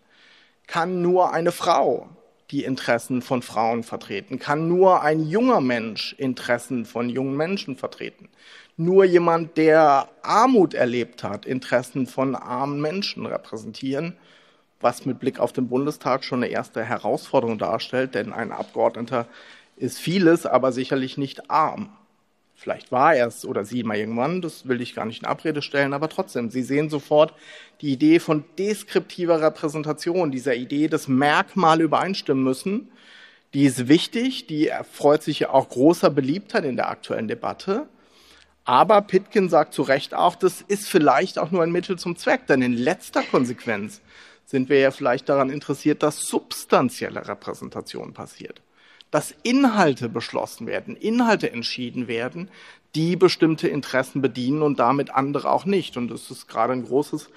Kann 0.67 1.01
nur 1.01 1.33
eine 1.33 1.53
Frau 1.53 2.09
die 2.51 2.65
Interessen 2.65 3.23
von 3.23 3.41
Frauen 3.43 3.83
vertreten? 3.83 4.39
Kann 4.39 4.69
nur 4.69 5.03
ein 5.03 5.27
junger 5.27 5.61
Mensch 5.61 6.15
Interessen 6.19 6.85
von 6.85 7.09
jungen 7.09 7.37
Menschen 7.37 7.77
vertreten? 7.77 8.29
Nur 8.77 9.05
jemand, 9.05 9.57
der 9.57 10.09
Armut 10.23 10.75
erlebt 10.75 11.23
hat, 11.23 11.47
Interessen 11.47 12.07
von 12.07 12.35
armen 12.35 12.81
Menschen 12.81 13.25
repräsentieren? 13.25 14.17
Was 14.83 15.07
mit 15.07 15.21
Blick 15.21 15.39
auf 15.39 15.53
den 15.53 15.69
Bundestag 15.69 16.25
schon 16.25 16.43
eine 16.43 16.53
erste 16.53 16.85
Herausforderung 16.85 17.59
darstellt, 17.59 18.15
denn 18.15 18.33
ein 18.33 18.53
Abgeordneter 18.53 19.27
ist 19.77 19.99
vieles, 19.99 20.47
aber 20.47 20.73
sicherlich 20.73 21.19
nicht 21.19 21.51
arm. 21.51 21.91
Vielleicht 22.55 22.93
war 22.93 23.15
er 23.15 23.27
es 23.27 23.45
oder 23.45 23.65
sie 23.65 23.83
mal 23.83 23.97
irgendwann, 23.97 24.41
das 24.41 24.69
will 24.69 24.81
ich 24.81 24.95
gar 24.95 25.05
nicht 25.05 25.23
in 25.23 25.29
Abrede 25.29 25.63
stellen, 25.63 25.93
aber 25.93 26.09
trotzdem, 26.09 26.49
Sie 26.49 26.63
sehen 26.63 26.91
sofort 26.91 27.35
die 27.81 27.93
Idee 27.93 28.21
von 28.21 28.45
deskriptiver 28.57 29.41
Repräsentation, 29.41 30.31
dieser 30.31 30.55
Idee, 30.55 30.87
dass 30.87 31.09
Merkmale 31.09 31.83
übereinstimmen 31.83 32.45
müssen, 32.45 32.89
die 33.53 33.65
ist 33.65 33.89
wichtig, 33.89 34.47
die 34.47 34.69
erfreut 34.69 35.23
sich 35.23 35.41
ja 35.41 35.51
auch 35.51 35.69
großer 35.69 36.09
Beliebtheit 36.09 36.65
in 36.65 36.77
der 36.77 36.89
aktuellen 36.89 37.29
Debatte. 37.29 37.89
Aber 38.65 39.03
Pitkin 39.03 39.49
sagt 39.49 39.75
zu 39.75 39.83
Recht 39.83 40.15
auch, 40.15 40.37
das 40.37 40.63
ist 40.63 40.89
vielleicht 40.89 41.39
auch 41.41 41.51
nur 41.51 41.65
ein 41.65 41.73
Mittel 41.73 41.99
zum 41.99 42.17
Zweck, 42.17 42.47
denn 42.47 42.63
in 42.63 42.75
letzter 42.75 43.23
Konsequenz 43.25 44.01
sind 44.53 44.69
wir 44.69 44.79
ja 44.79 44.91
vielleicht 44.91 45.31
daran 45.31 45.49
interessiert, 45.49 46.03
dass 46.03 46.21
substanzielle 46.21 47.27
Repräsentation 47.27 48.13
passiert. 48.13 48.61
Dass 49.11 49.35
Inhalte 49.43 50.11
beschlossen 50.11 50.67
werden, 50.67 50.95
Inhalte 50.95 51.51
entschieden 51.51 52.07
werden, 52.07 52.51
die 52.95 53.17
bestimmte 53.17 53.69
Interessen 53.69 54.21
bedienen 54.21 54.61
und 54.61 54.79
damit 54.79 55.11
andere 55.11 55.51
auch 55.51 55.65
nicht. 55.65 55.97
Und 55.97 56.09
das 56.09 56.31
ist 56.31 56.49
gerade 56.49 56.75
ein 56.75 56.85
großes, 56.85 57.31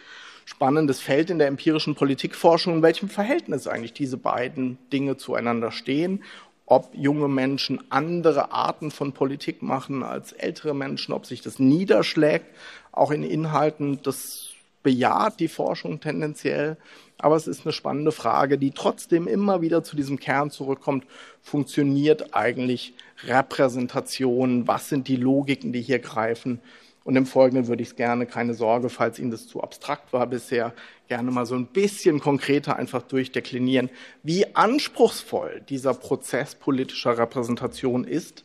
spannendes 0.44 1.00
Feld 1.00 1.30
in 1.30 1.40
der 1.40 1.48
empirischen 1.48 1.96
Politikforschung, 1.96 2.76
in 2.76 2.82
welchem 2.82 3.08
Verhältnis 3.08 3.66
eigentlich 3.66 3.94
diese 3.94 4.18
beiden 4.18 4.78
Dinge 4.92 5.16
zueinander 5.16 5.72
stehen 5.72 6.22
ob 6.68 6.96
junge 6.96 7.28
Menschen 7.28 7.80
andere 7.92 8.52
Arten 8.52 8.90
von 8.90 9.12
Politik 9.12 9.62
machen 9.62 10.02
als 10.02 10.32
ältere 10.32 10.74
Menschen, 10.74 11.14
ob 11.14 11.28
sich 11.28 11.42
das 11.42 11.60
niederschlägt, 11.60 12.48
auch 12.92 13.12
in 13.12 13.22
Inhalten, 13.22 14.00
das 14.02 14.56
bejaht 14.86 15.40
die 15.40 15.48
Forschung 15.48 16.00
tendenziell. 16.00 16.78
Aber 17.18 17.36
es 17.36 17.48
ist 17.48 17.66
eine 17.66 17.74
spannende 17.74 18.12
Frage, 18.12 18.58
die 18.58 18.72
trotzdem 18.72 19.28
immer 19.28 19.62
wieder 19.62 19.84
zu 19.84 19.96
diesem 19.96 20.20
Kern 20.20 20.52
zurückkommt. 20.52 21.06
Funktioniert 21.42 22.36
eigentlich 22.36 22.94
Repräsentation? 23.24 24.68
Was 24.68 24.90
sind 24.90 25.08
die 25.08 25.16
Logiken, 25.16 25.72
die 25.72 25.82
hier 25.82 26.00
greifen? 26.00 26.60
Und 27.06 27.16
im 27.16 27.28
Folgenden 27.28 27.68
würde 27.68 27.84
ich 27.84 27.90
es 27.90 27.96
gerne, 27.96 28.26
keine 28.26 28.56
Sorge, 28.56 28.90
falls 28.90 29.20
Ihnen 29.20 29.30
das 29.30 29.48
zu 29.48 29.62
abstrakt 29.62 30.12
war 30.12 30.26
bisher, 30.26 30.74
gerne 31.08 31.30
mal 31.30 31.46
so 31.46 31.54
ein 31.54 31.68
bisschen 31.68 32.20
konkreter 32.20 32.78
einfach 32.78 33.04
durchdeklinieren, 33.04 33.92
wie 34.24 34.56
anspruchsvoll 34.56 35.62
dieser 35.70 35.94
Prozess 35.94 36.56
politischer 36.56 37.16
Repräsentation 37.18 38.06
ist 38.06 38.44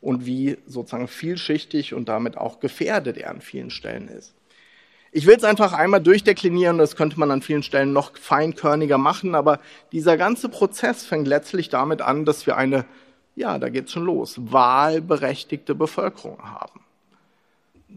und 0.00 0.26
wie 0.26 0.58
sozusagen 0.66 1.06
vielschichtig 1.06 1.94
und 1.94 2.08
damit 2.08 2.36
auch 2.36 2.58
gefährdet 2.58 3.16
er 3.16 3.30
an 3.30 3.40
vielen 3.40 3.70
Stellen 3.70 4.08
ist. 4.08 4.34
Ich 5.12 5.26
will 5.26 5.36
es 5.36 5.42
einfach 5.42 5.72
einmal 5.72 6.00
durchdeklinieren, 6.00 6.78
das 6.78 6.94
könnte 6.94 7.18
man 7.18 7.32
an 7.32 7.42
vielen 7.42 7.64
Stellen 7.64 7.92
noch 7.92 8.16
feinkörniger 8.16 8.96
machen, 8.96 9.34
aber 9.34 9.58
dieser 9.90 10.16
ganze 10.16 10.48
Prozess 10.48 11.04
fängt 11.04 11.26
letztlich 11.26 11.68
damit 11.68 12.00
an, 12.00 12.24
dass 12.24 12.46
wir 12.46 12.56
eine, 12.56 12.84
ja, 13.34 13.58
da 13.58 13.70
geht's 13.70 13.90
schon 13.90 14.04
los, 14.04 14.36
wahlberechtigte 14.38 15.74
Bevölkerung 15.74 16.38
haben. 16.44 16.80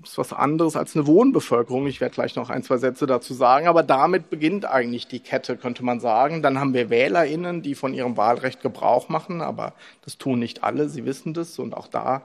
Das 0.01 0.11
ist 0.11 0.17
was 0.17 0.33
anderes 0.33 0.75
als 0.75 0.95
eine 0.95 1.05
Wohnbevölkerung. 1.05 1.85
Ich 1.85 2.01
werde 2.01 2.15
gleich 2.15 2.35
noch 2.35 2.49
ein, 2.49 2.63
zwei 2.63 2.77
Sätze 2.77 3.05
dazu 3.05 3.35
sagen, 3.35 3.67
aber 3.67 3.83
damit 3.83 4.31
beginnt 4.31 4.65
eigentlich 4.65 5.07
die 5.07 5.19
Kette, 5.19 5.55
könnte 5.55 5.85
man 5.85 5.99
sagen. 5.99 6.41
Dann 6.41 6.59
haben 6.59 6.73
wir 6.73 6.89
WählerInnen, 6.89 7.61
die 7.61 7.75
von 7.75 7.93
ihrem 7.93 8.17
Wahlrecht 8.17 8.61
Gebrauch 8.61 9.07
machen, 9.09 9.41
aber 9.41 9.73
das 10.03 10.17
tun 10.17 10.39
nicht 10.39 10.63
alle, 10.63 10.89
sie 10.89 11.05
wissen 11.05 11.35
das 11.35 11.59
und 11.59 11.77
auch 11.77 11.87
da 11.87 12.23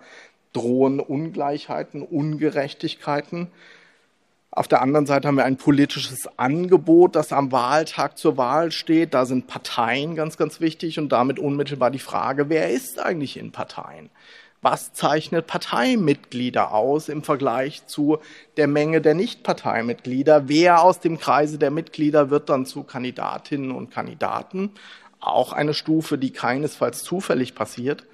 drohen 0.55 0.99
Ungleichheiten, 0.99 2.01
Ungerechtigkeiten. 2.01 3.49
Auf 4.59 4.67
der 4.67 4.83
anderen 4.83 5.07
Seite 5.07 5.29
haben 5.29 5.37
wir 5.37 5.45
ein 5.45 5.57
politisches 5.57 6.29
Angebot, 6.37 7.15
das 7.15 7.33
am 7.33 7.53
Wahltag 7.53 8.19
zur 8.19 8.37
Wahl 8.37 8.73
steht. 8.73 9.15
Da 9.15 9.25
sind 9.25 9.47
Parteien 9.47 10.17
ganz, 10.17 10.37
ganz 10.37 10.61
wichtig 10.61 10.99
und 10.99 11.11
damit 11.11 11.39
unmittelbar 11.39 11.93
die 11.93 12.01
Frage, 12.01 12.49
wer 12.49 12.69
ist 12.69 12.99
eigentlich 12.99 13.37
in 13.37 13.53
Parteien? 13.53 14.11
Was 14.61 14.93
zeichnet 14.93 15.47
Parteimitglieder 15.47 16.73
aus 16.75 17.09
im 17.09 17.23
Vergleich 17.23 17.87
zu 17.87 18.19
der 18.57 18.67
Menge 18.67 19.01
der 19.01 19.15
Nichtparteimitglieder? 19.15 20.49
Wer 20.49 20.83
aus 20.83 20.99
dem 20.99 21.21
Kreise 21.21 21.59
der 21.59 21.71
Mitglieder 21.71 22.31
wird 22.31 22.49
dann 22.49 22.67
zu 22.67 22.83
Kandidatinnen 22.83 23.71
und 23.71 23.93
Kandidaten? 23.93 24.73
Auch 25.21 25.53
eine 25.53 25.73
Stufe, 25.73 26.19
die 26.19 26.33
keinesfalls 26.33 27.05
zufällig 27.05 27.55
passiert 27.55 28.09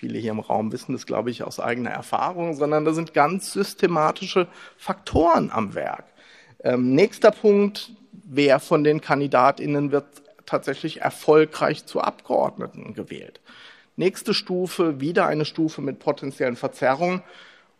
viele 0.00 0.18
hier 0.18 0.30
im 0.30 0.40
Raum 0.40 0.72
wissen 0.72 0.94
das, 0.94 1.04
glaube 1.04 1.30
ich, 1.30 1.42
aus 1.42 1.60
eigener 1.60 1.90
Erfahrung, 1.90 2.54
sondern 2.54 2.86
da 2.86 2.94
sind 2.94 3.12
ganz 3.12 3.52
systematische 3.52 4.48
Faktoren 4.78 5.50
am 5.52 5.74
Werk. 5.74 6.04
Ähm, 6.64 6.94
nächster 6.94 7.30
Punkt, 7.30 7.92
wer 8.12 8.60
von 8.60 8.82
den 8.82 9.02
Kandidatinnen 9.02 9.92
wird 9.92 10.06
tatsächlich 10.46 11.02
erfolgreich 11.02 11.84
zu 11.84 12.00
Abgeordneten 12.00 12.94
gewählt. 12.94 13.40
Nächste 13.96 14.32
Stufe, 14.32 15.00
wieder 15.00 15.26
eine 15.26 15.44
Stufe 15.44 15.82
mit 15.82 15.98
potenziellen 15.98 16.56
Verzerrungen. 16.56 17.22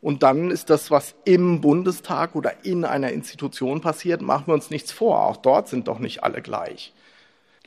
Und 0.02 0.22
dann 0.22 0.50
ist 0.50 0.68
das, 0.68 0.90
was 0.90 1.14
im 1.24 1.62
Bundestag 1.62 2.34
oder 2.34 2.64
in 2.64 2.84
einer 2.84 3.12
Institution 3.12 3.80
passiert, 3.80 4.20
machen 4.20 4.48
wir 4.48 4.54
uns 4.54 4.68
nichts 4.68 4.92
vor. 4.92 5.24
Auch 5.24 5.38
dort 5.38 5.68
sind 5.68 5.88
doch 5.88 5.98
nicht 5.98 6.22
alle 6.22 6.42
gleich 6.42 6.92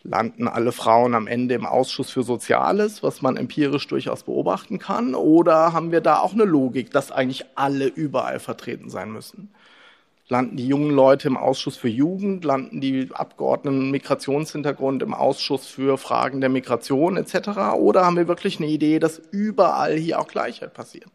landen 0.03 0.47
alle 0.47 0.71
Frauen 0.71 1.15
am 1.15 1.27
Ende 1.27 1.55
im 1.55 1.65
Ausschuss 1.65 2.11
für 2.11 2.23
Soziales, 2.23 3.03
was 3.03 3.21
man 3.21 3.37
empirisch 3.37 3.87
durchaus 3.87 4.23
beobachten 4.23 4.79
kann? 4.79 5.15
Oder 5.15 5.73
haben 5.73 5.91
wir 5.91 6.01
da 6.01 6.19
auch 6.19 6.33
eine 6.33 6.43
Logik, 6.43 6.91
dass 6.91 7.11
eigentlich 7.11 7.45
alle 7.55 7.87
überall 7.87 8.39
vertreten 8.39 8.89
sein 8.89 9.11
müssen? 9.11 9.53
Landen 10.29 10.57
die 10.57 10.67
jungen 10.67 10.91
Leute 10.91 11.27
im 11.27 11.37
Ausschuss 11.37 11.77
für 11.77 11.89
Jugend? 11.89 12.43
Landen 12.45 12.81
die 12.81 13.09
Abgeordneten 13.13 13.91
Migrationshintergrund 13.91 15.03
im 15.03 15.13
Ausschuss 15.13 15.67
für 15.67 15.97
Fragen 15.97 16.41
der 16.41 16.49
Migration 16.49 17.17
etc.? 17.17 17.75
Oder 17.75 18.05
haben 18.05 18.17
wir 18.17 18.27
wirklich 18.27 18.57
eine 18.57 18.67
Idee, 18.67 18.99
dass 18.99 19.21
überall 19.31 19.95
hier 19.95 20.19
auch 20.19 20.27
Gleichheit 20.27 20.73
passiert? 20.73 21.09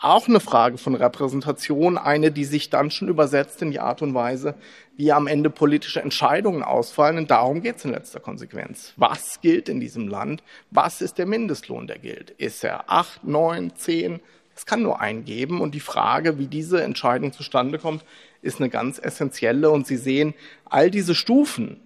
Auch 0.00 0.28
eine 0.28 0.40
Frage 0.40 0.78
von 0.78 0.94
Repräsentation, 0.94 1.98
eine, 1.98 2.32
die 2.32 2.46
sich 2.46 2.70
dann 2.70 2.90
schon 2.90 3.08
übersetzt 3.08 3.60
in 3.60 3.70
die 3.70 3.80
Art 3.80 4.00
und 4.00 4.14
Weise, 4.14 4.54
wie 4.96 5.12
am 5.12 5.26
Ende 5.26 5.50
politische 5.50 6.00
Entscheidungen 6.00 6.62
ausfallen. 6.62 7.18
Und 7.18 7.30
darum 7.30 7.62
geht 7.62 7.76
es 7.76 7.84
in 7.84 7.90
letzter 7.90 8.18
Konsequenz. 8.18 8.94
Was 8.96 9.42
gilt 9.42 9.68
in 9.68 9.78
diesem 9.78 10.08
Land? 10.08 10.42
Was 10.70 11.02
ist 11.02 11.18
der 11.18 11.26
Mindestlohn, 11.26 11.86
der 11.86 11.98
gilt? 11.98 12.30
Ist 12.30 12.64
er 12.64 12.90
acht, 12.90 13.24
neun, 13.24 13.76
zehn? 13.76 14.20
Es 14.56 14.64
kann 14.64 14.82
nur 14.82 15.00
einen 15.00 15.26
geben. 15.26 15.60
Und 15.60 15.74
die 15.74 15.80
Frage, 15.80 16.38
wie 16.38 16.46
diese 16.46 16.82
Entscheidung 16.82 17.32
zustande 17.32 17.78
kommt, 17.78 18.04
ist 18.40 18.58
eine 18.58 18.70
ganz 18.70 18.98
essentielle. 18.98 19.70
Und 19.70 19.86
Sie 19.86 19.98
sehen, 19.98 20.32
all 20.64 20.90
diese 20.90 21.14
Stufen 21.14 21.78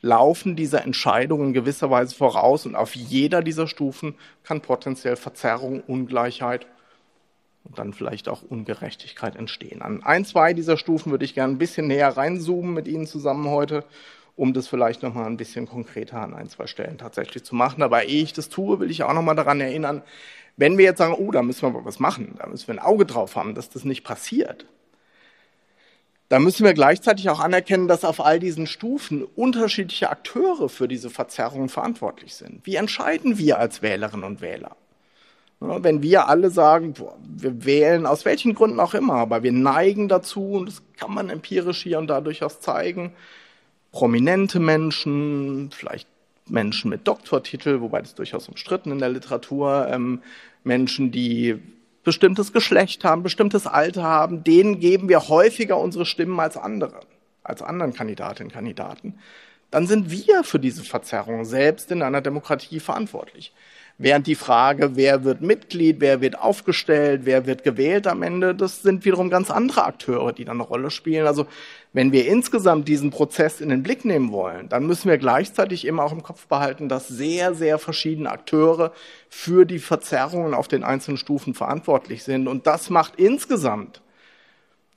laufen 0.00 0.56
dieser 0.56 0.84
Entscheidung 0.84 1.44
in 1.44 1.52
gewisser 1.52 1.88
Weise 1.88 2.16
voraus. 2.16 2.66
Und 2.66 2.74
auf 2.74 2.96
jeder 2.96 3.42
dieser 3.42 3.68
Stufen 3.68 4.16
kann 4.42 4.60
potenziell 4.60 5.14
Verzerrung, 5.14 5.80
Ungleichheit 5.86 6.66
und 7.64 7.78
dann 7.78 7.92
vielleicht 7.92 8.28
auch 8.28 8.42
Ungerechtigkeit 8.42 9.36
entstehen. 9.36 9.82
An 9.82 10.02
ein, 10.02 10.24
zwei 10.24 10.52
dieser 10.52 10.76
Stufen 10.76 11.10
würde 11.10 11.24
ich 11.24 11.34
gerne 11.34 11.54
ein 11.54 11.58
bisschen 11.58 11.86
näher 11.86 12.16
reinzoomen 12.16 12.72
mit 12.72 12.86
Ihnen 12.86 13.06
zusammen 13.06 13.48
heute, 13.48 13.84
um 14.36 14.52
das 14.52 14.68
vielleicht 14.68 15.02
nochmal 15.02 15.26
ein 15.26 15.36
bisschen 15.36 15.66
konkreter 15.66 16.20
an 16.20 16.34
ein, 16.34 16.48
zwei 16.48 16.66
Stellen 16.66 16.98
tatsächlich 16.98 17.44
zu 17.44 17.54
machen. 17.54 17.82
Aber 17.82 18.04
ehe 18.04 18.22
ich 18.22 18.32
das 18.32 18.48
tue, 18.48 18.80
will 18.80 18.90
ich 18.90 19.02
auch 19.02 19.14
nochmal 19.14 19.36
daran 19.36 19.60
erinnern, 19.60 20.02
wenn 20.56 20.78
wir 20.78 20.84
jetzt 20.84 20.98
sagen, 20.98 21.14
oh, 21.14 21.32
da 21.32 21.42
müssen 21.42 21.62
wir 21.72 21.84
was 21.84 21.98
machen, 21.98 22.36
da 22.38 22.46
müssen 22.46 22.68
wir 22.68 22.74
ein 22.74 22.86
Auge 22.86 23.06
drauf 23.06 23.34
haben, 23.34 23.54
dass 23.54 23.70
das 23.70 23.84
nicht 23.84 24.04
passiert, 24.04 24.66
da 26.28 26.38
müssen 26.38 26.64
wir 26.64 26.74
gleichzeitig 26.74 27.28
auch 27.28 27.40
anerkennen, 27.40 27.86
dass 27.86 28.04
auf 28.04 28.24
all 28.24 28.40
diesen 28.40 28.66
Stufen 28.66 29.24
unterschiedliche 29.24 30.10
Akteure 30.10 30.68
für 30.68 30.88
diese 30.88 31.10
Verzerrung 31.10 31.68
verantwortlich 31.68 32.34
sind. 32.34 32.64
Wie 32.64 32.76
entscheiden 32.76 33.38
wir 33.38 33.58
als 33.58 33.82
Wählerinnen 33.82 34.24
und 34.24 34.40
Wähler? 34.40 34.76
Wenn 35.66 36.02
wir 36.02 36.28
alle 36.28 36.50
sagen, 36.50 36.94
wir 37.22 37.64
wählen 37.64 38.06
aus 38.06 38.24
welchen 38.24 38.54
Gründen 38.54 38.80
auch 38.80 38.94
immer, 38.94 39.14
aber 39.14 39.42
wir 39.42 39.52
neigen 39.52 40.08
dazu, 40.08 40.52
und 40.52 40.66
das 40.68 40.82
kann 40.96 41.12
man 41.12 41.30
empirisch 41.30 41.82
hier 41.82 41.98
und 41.98 42.08
da 42.08 42.20
durchaus 42.20 42.60
zeigen, 42.60 43.12
prominente 43.92 44.60
Menschen, 44.60 45.70
vielleicht 45.70 46.08
Menschen 46.46 46.90
mit 46.90 47.06
Doktortitel, 47.06 47.80
wobei 47.80 48.00
das 48.00 48.14
durchaus 48.14 48.48
umstritten 48.48 48.90
in 48.90 48.98
der 48.98 49.08
Literatur, 49.08 49.88
ähm, 49.90 50.22
Menschen, 50.62 51.10
die 51.10 51.60
bestimmtes 52.02 52.52
Geschlecht 52.52 53.04
haben, 53.04 53.22
bestimmtes 53.22 53.66
Alter 53.66 54.02
haben, 54.02 54.44
denen 54.44 54.78
geben 54.78 55.08
wir 55.08 55.28
häufiger 55.28 55.78
unsere 55.78 56.04
Stimmen 56.06 56.38
als 56.38 56.56
andere, 56.56 57.00
als 57.42 57.62
anderen 57.62 57.94
Kandidatinnen 57.94 58.50
und 58.50 58.54
Kandidaten. 58.54 59.14
Dann 59.70 59.86
sind 59.86 60.10
wir 60.10 60.44
für 60.44 60.58
diese 60.58 60.84
Verzerrung 60.84 61.44
selbst 61.44 61.90
in 61.90 62.02
einer 62.02 62.20
Demokratie 62.20 62.80
verantwortlich. 62.80 63.52
Während 63.96 64.26
die 64.26 64.34
Frage, 64.34 64.96
wer 64.96 65.22
wird 65.22 65.40
Mitglied, 65.40 66.00
wer 66.00 66.20
wird 66.20 66.36
aufgestellt, 66.36 67.20
wer 67.24 67.46
wird 67.46 67.62
gewählt 67.62 68.08
am 68.08 68.22
Ende, 68.22 68.52
das 68.52 68.82
sind 68.82 69.04
wiederum 69.04 69.30
ganz 69.30 69.52
andere 69.52 69.84
Akteure, 69.84 70.32
die 70.32 70.44
da 70.44 70.50
eine 70.50 70.64
Rolle 70.64 70.90
spielen. 70.90 71.28
Also 71.28 71.46
wenn 71.92 72.10
wir 72.10 72.26
insgesamt 72.26 72.88
diesen 72.88 73.10
Prozess 73.10 73.60
in 73.60 73.68
den 73.68 73.84
Blick 73.84 74.04
nehmen 74.04 74.32
wollen, 74.32 74.68
dann 74.68 74.84
müssen 74.84 75.08
wir 75.08 75.16
gleichzeitig 75.16 75.84
immer 75.84 76.02
auch 76.02 76.12
im 76.12 76.24
Kopf 76.24 76.48
behalten, 76.48 76.88
dass 76.88 77.06
sehr, 77.06 77.54
sehr 77.54 77.78
verschiedene 77.78 78.32
Akteure 78.32 78.92
für 79.28 79.64
die 79.64 79.78
Verzerrungen 79.78 80.54
auf 80.54 80.66
den 80.66 80.82
einzelnen 80.82 81.16
Stufen 81.16 81.54
verantwortlich 81.54 82.24
sind. 82.24 82.48
Und 82.48 82.66
das 82.66 82.90
macht 82.90 83.14
insgesamt 83.16 84.02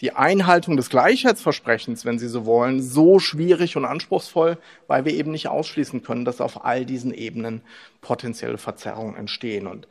die 0.01 0.13
Einhaltung 0.13 0.77
des 0.77 0.89
Gleichheitsversprechens, 0.89 2.05
wenn 2.05 2.19
Sie 2.19 2.27
so 2.27 2.45
wollen, 2.45 2.81
so 2.81 3.19
schwierig 3.19 3.77
und 3.77 3.85
anspruchsvoll, 3.85 4.57
weil 4.85 5.05
wir 5.05 5.13
eben 5.13 5.31
nicht 5.31 5.47
ausschließen 5.47 6.03
können, 6.03 6.25
dass 6.25 6.41
auf 6.41 6.65
all 6.65 6.85
diesen 6.85 7.13
Ebenen 7.13 7.61
potenzielle 8.01 8.59
Verzerrungen 8.59 9.15
entstehen. 9.15 9.65
Und 9.65 9.87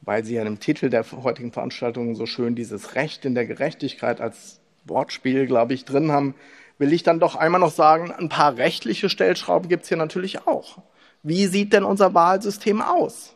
weil 0.00 0.24
Sie 0.24 0.34
ja 0.34 0.42
im 0.42 0.60
Titel 0.60 0.88
der 0.88 1.04
heutigen 1.22 1.52
Veranstaltung 1.52 2.14
so 2.14 2.24
schön 2.24 2.54
dieses 2.54 2.94
Recht 2.94 3.24
in 3.26 3.34
der 3.34 3.46
Gerechtigkeit 3.46 4.20
als 4.20 4.60
Wortspiel, 4.86 5.46
glaube 5.46 5.74
ich, 5.74 5.84
drin 5.84 6.10
haben, 6.10 6.34
will 6.78 6.94
ich 6.94 7.02
dann 7.02 7.20
doch 7.20 7.36
einmal 7.36 7.60
noch 7.60 7.70
sagen, 7.70 8.10
ein 8.10 8.30
paar 8.30 8.56
rechtliche 8.56 9.10
Stellschrauben 9.10 9.68
gibt 9.68 9.82
es 9.82 9.88
hier 9.88 9.98
natürlich 9.98 10.46
auch. 10.46 10.78
Wie 11.22 11.46
sieht 11.46 11.74
denn 11.74 11.84
unser 11.84 12.14
Wahlsystem 12.14 12.80
aus? 12.80 13.34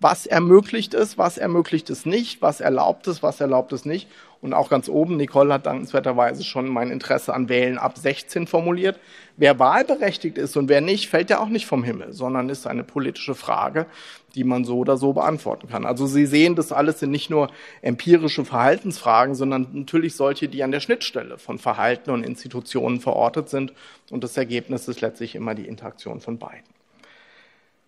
Was 0.00 0.26
ermöglicht 0.26 0.94
es, 0.94 1.18
was 1.18 1.38
ermöglicht 1.38 1.90
es 1.90 2.06
nicht, 2.06 2.42
was 2.42 2.60
erlaubt 2.60 3.06
es, 3.06 3.22
was 3.22 3.40
erlaubt 3.40 3.72
es 3.72 3.84
nicht? 3.84 4.08
Und 4.40 4.54
auch 4.54 4.70
ganz 4.70 4.88
oben, 4.88 5.16
Nicole 5.16 5.52
hat 5.52 5.66
dankenswerterweise 5.66 6.44
schon 6.44 6.68
mein 6.68 6.90
Interesse 6.90 7.34
an 7.34 7.48
Wählen 7.48 7.76
ab 7.76 7.98
16 7.98 8.46
formuliert. 8.46 9.00
Wer 9.36 9.58
wahlberechtigt 9.58 10.38
ist 10.38 10.56
und 10.56 10.68
wer 10.68 10.80
nicht, 10.80 11.08
fällt 11.08 11.30
ja 11.30 11.40
auch 11.40 11.48
nicht 11.48 11.66
vom 11.66 11.82
Himmel, 11.82 12.12
sondern 12.12 12.48
ist 12.48 12.66
eine 12.66 12.84
politische 12.84 13.34
Frage, 13.34 13.86
die 14.36 14.44
man 14.44 14.64
so 14.64 14.78
oder 14.78 14.96
so 14.96 15.12
beantworten 15.12 15.68
kann. 15.68 15.84
Also 15.84 16.06
Sie 16.06 16.26
sehen, 16.26 16.54
das 16.54 16.70
alles 16.70 17.00
sind 17.00 17.10
nicht 17.10 17.30
nur 17.30 17.50
empirische 17.82 18.44
Verhaltensfragen, 18.44 19.34
sondern 19.34 19.66
natürlich 19.72 20.14
solche, 20.14 20.48
die 20.48 20.62
an 20.62 20.70
der 20.70 20.80
Schnittstelle 20.80 21.38
von 21.38 21.58
Verhalten 21.58 22.10
und 22.10 22.24
Institutionen 22.24 23.00
verortet 23.00 23.48
sind. 23.48 23.72
Und 24.10 24.22
das 24.22 24.36
Ergebnis 24.36 24.86
ist 24.86 25.00
letztlich 25.00 25.34
immer 25.34 25.56
die 25.56 25.66
Interaktion 25.66 26.20
von 26.20 26.38
beiden. 26.38 26.77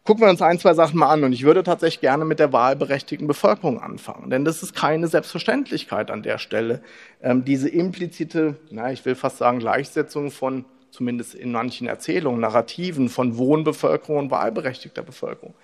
Gucken 0.04 0.24
wir 0.24 0.30
uns 0.30 0.40
ein, 0.40 0.58
zwei 0.58 0.72
Sachen 0.72 0.98
mal 0.98 1.10
an. 1.10 1.24
Und 1.24 1.32
ich 1.32 1.44
würde 1.44 1.62
tatsächlich 1.62 2.00
gerne 2.00 2.24
mit 2.24 2.38
der 2.38 2.52
wahlberechtigten 2.52 3.26
Bevölkerung 3.26 3.80
anfangen. 3.80 4.30
Denn 4.30 4.44
das 4.44 4.62
ist 4.62 4.74
keine 4.74 5.08
Selbstverständlichkeit 5.08 6.10
an 6.10 6.22
der 6.22 6.38
Stelle. 6.38 6.82
Ähm, 7.22 7.44
diese 7.44 7.68
implizite, 7.68 8.56
na, 8.70 8.90
ich 8.92 9.04
will 9.04 9.14
fast 9.14 9.38
sagen, 9.38 9.58
Gleichsetzung 9.58 10.30
von, 10.30 10.64
zumindest 10.90 11.34
in 11.34 11.52
manchen 11.52 11.86
Erzählungen, 11.86 12.40
Narrativen 12.40 13.08
von 13.10 13.36
Wohnbevölkerung 13.36 14.16
und 14.16 14.30
wahlberechtigter 14.30 15.02
Bevölkerung. 15.02 15.54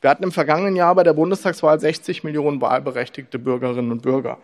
Wir 0.00 0.08
hatten 0.08 0.22
im 0.22 0.32
vergangenen 0.32 0.76
Jahr 0.76 0.94
bei 0.94 1.02
der 1.02 1.12
Bundestagswahl 1.12 1.78
60 1.78 2.24
Millionen 2.24 2.60
wahlberechtigte 2.60 3.38
Bürgerinnen 3.38 3.90
und 3.92 4.02
Bürger. 4.02 4.38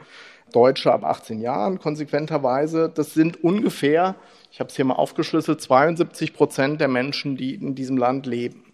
Deutsche 0.53 0.93
ab 0.93 1.05
18 1.05 1.41
Jahren, 1.41 1.79
konsequenterweise. 1.79 2.91
Das 2.95 3.15
sind 3.15 3.43
ungefähr, 3.43 4.17
ich 4.53 4.61
habe 4.61 4.69
es 4.69 4.77
hier 4.77 4.85
mal 4.85 4.95
aufgeschlüsselt, 4.95 5.61
72 5.61 6.35
Prozent 6.35 6.81
der 6.81 6.89
Menschen, 6.89 7.37
die 7.37 7.55
in 7.55 7.75
diesem 7.75 7.97
Land 7.97 8.27
leben. 8.27 8.66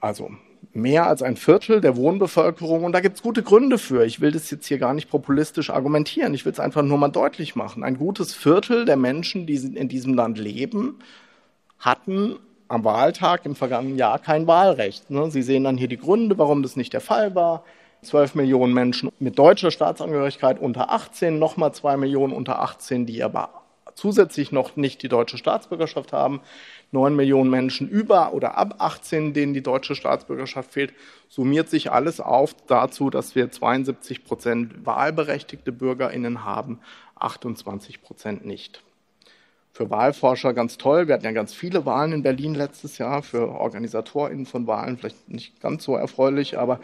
Also 0.00 0.30
mehr 0.72 1.06
als 1.06 1.22
ein 1.22 1.36
Viertel 1.36 1.80
der 1.80 1.96
Wohnbevölkerung. 1.96 2.84
Und 2.84 2.92
da 2.92 3.00
gibt 3.00 3.16
es 3.16 3.22
gute 3.22 3.42
Gründe 3.42 3.78
für. 3.78 4.04
Ich 4.04 4.20
will 4.20 4.32
das 4.32 4.50
jetzt 4.50 4.66
hier 4.66 4.78
gar 4.78 4.94
nicht 4.94 5.10
populistisch 5.10 5.70
argumentieren. 5.70 6.34
Ich 6.34 6.44
will 6.44 6.52
es 6.52 6.60
einfach 6.60 6.82
nur 6.82 6.98
mal 6.98 7.08
deutlich 7.08 7.56
machen. 7.56 7.82
Ein 7.82 7.98
gutes 7.98 8.34
Viertel 8.34 8.84
der 8.84 8.96
Menschen, 8.96 9.46
die 9.46 9.56
in 9.56 9.88
diesem 9.88 10.14
Land 10.14 10.38
leben, 10.38 10.98
hatten 11.78 12.36
am 12.68 12.84
Wahltag 12.84 13.46
im 13.46 13.54
vergangenen 13.54 13.96
Jahr 13.96 14.18
kein 14.18 14.46
Wahlrecht. 14.46 15.10
Ne? 15.10 15.30
Sie 15.30 15.42
sehen 15.42 15.64
dann 15.64 15.76
hier 15.76 15.88
die 15.88 15.98
Gründe, 15.98 16.36
warum 16.38 16.62
das 16.62 16.76
nicht 16.76 16.92
der 16.92 17.00
Fall 17.00 17.34
war. 17.34 17.64
12 18.02 18.34
Millionen 18.34 18.74
Menschen 18.74 19.10
mit 19.18 19.38
deutscher 19.38 19.70
Staatsangehörigkeit 19.70 20.60
unter 20.60 20.90
18, 20.90 21.38
nochmal 21.38 21.72
2 21.72 21.96
Millionen 21.96 22.32
unter 22.32 22.60
18, 22.60 23.06
die 23.06 23.22
aber 23.22 23.62
zusätzlich 23.96 24.52
noch 24.52 24.76
nicht 24.76 25.02
die 25.02 25.08
deutsche 25.08 25.38
Staatsbürgerschaft 25.38 26.12
haben. 26.12 26.40
9 26.92 27.16
Millionen 27.16 27.50
Menschen 27.50 27.88
über 27.88 28.32
oder 28.32 28.56
ab 28.56 28.76
18, 28.78 29.32
denen 29.32 29.54
die 29.54 29.62
deutsche 29.62 29.96
Staatsbürgerschaft 29.96 30.72
fehlt, 30.72 30.94
summiert 31.28 31.68
sich 31.68 31.90
alles 31.90 32.20
auf 32.20 32.54
dazu, 32.68 33.10
dass 33.10 33.34
wir 33.34 33.50
72 33.50 34.22
Prozent 34.24 34.86
wahlberechtigte 34.86 35.72
BürgerInnen 35.72 36.44
haben, 36.44 36.78
28 37.16 38.02
Prozent 38.02 38.44
nicht. 38.44 38.82
Für 39.72 39.90
Wahlforscher 39.90 40.54
ganz 40.54 40.78
toll. 40.78 41.06
Wir 41.06 41.14
hatten 41.14 41.26
ja 41.26 41.32
ganz 41.32 41.52
viele 41.52 41.84
Wahlen 41.84 42.12
in 42.12 42.22
Berlin 42.22 42.54
letztes 42.54 42.96
Jahr, 42.96 43.22
für 43.22 43.48
OrganisatorInnen 43.48 44.46
von 44.46 44.66
Wahlen 44.66 44.96
vielleicht 44.96 45.28
nicht 45.28 45.60
ganz 45.60 45.84
so 45.84 45.96
erfreulich, 45.96 46.58
aber 46.58 46.80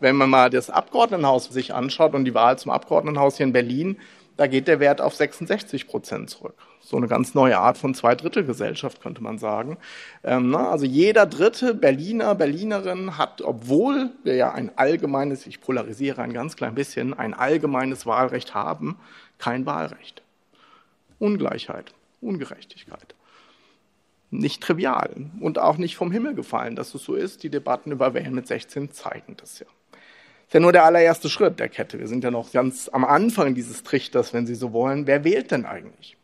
wenn 0.00 0.16
man 0.16 0.30
mal 0.30 0.50
das 0.50 0.70
Abgeordnetenhaus 0.70 1.44
sich 1.44 1.72
anschaut 1.72 2.14
und 2.14 2.24
die 2.24 2.34
Wahl 2.34 2.58
zum 2.58 2.72
Abgeordnetenhaus 2.72 3.36
hier 3.36 3.46
in 3.46 3.52
Berlin, 3.52 3.96
da 4.42 4.48
geht 4.48 4.66
der 4.66 4.80
Wert 4.80 5.00
auf 5.00 5.14
66 5.14 5.86
Prozent 5.86 6.28
zurück. 6.28 6.56
So 6.80 6.96
eine 6.96 7.06
ganz 7.06 7.32
neue 7.32 7.58
Art 7.58 7.78
von 7.78 7.94
Zweidrittelgesellschaft, 7.94 9.00
könnte 9.00 9.22
man 9.22 9.38
sagen. 9.38 9.78
Ähm, 10.24 10.50
na, 10.50 10.68
also 10.68 10.84
jeder 10.84 11.26
dritte 11.26 11.74
Berliner, 11.74 12.34
Berlinerin 12.34 13.16
hat, 13.18 13.40
obwohl 13.40 14.10
wir 14.24 14.34
ja 14.34 14.50
ein 14.50 14.76
allgemeines, 14.76 15.46
ich 15.46 15.60
polarisiere 15.60 16.22
ein 16.22 16.32
ganz 16.32 16.56
klein 16.56 16.74
bisschen, 16.74 17.14
ein 17.14 17.34
allgemeines 17.34 18.04
Wahlrecht 18.04 18.52
haben, 18.52 18.98
kein 19.38 19.64
Wahlrecht. 19.64 20.22
Ungleichheit, 21.20 21.94
Ungerechtigkeit. 22.20 23.14
Nicht 24.32 24.60
trivial 24.60 25.30
und 25.38 25.60
auch 25.60 25.76
nicht 25.76 25.94
vom 25.94 26.10
Himmel 26.10 26.34
gefallen, 26.34 26.74
dass 26.74 26.96
es 26.96 27.04
so 27.04 27.14
ist. 27.14 27.44
Die 27.44 27.50
Debatten 27.50 27.92
über 27.92 28.12
Wählen 28.12 28.34
mit 28.34 28.48
16 28.48 28.90
zeigen 28.90 29.36
das 29.36 29.60
ja 29.60 29.66
ist 30.52 30.56
ja 30.56 30.60
nur 30.60 30.72
der 30.72 30.84
allererste 30.84 31.30
Schritt 31.30 31.58
der 31.60 31.70
Kette. 31.70 31.98
Wir 31.98 32.08
sind 32.08 32.24
ja 32.24 32.30
noch 32.30 32.52
ganz 32.52 32.90
am 32.92 33.06
Anfang 33.06 33.54
dieses 33.54 33.84
Trichters, 33.84 34.34
wenn 34.34 34.46
Sie 34.46 34.54
so 34.54 34.74
wollen. 34.74 35.06
Wer 35.06 35.24
wählt 35.24 35.50
denn 35.50 35.64
eigentlich? 35.64 36.18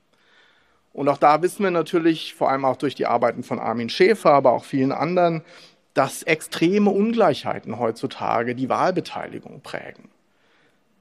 Und 0.93 1.09
auch 1.09 1.17
da 1.17 1.41
wissen 1.41 1.65
wir 1.65 1.71
natürlich, 1.71 2.35
vor 2.35 2.51
allem 2.51 2.67
auch 2.67 2.77
durch 2.77 2.95
die 2.95 3.07
Arbeiten 3.07 3.43
von 3.43 3.59
Armin 3.59 3.89
Schäfer, 3.89 4.35
aber 4.35 4.53
auch 4.53 4.67
vielen 4.67 4.93
anderen, 4.93 5.41
dass 5.95 6.25
extreme 6.25 6.91
Ungleichheiten 6.91 7.79
heutzutage 7.79 8.55
die 8.55 8.69
Wahlbeteiligung 8.69 9.63
prägen. 9.63 10.11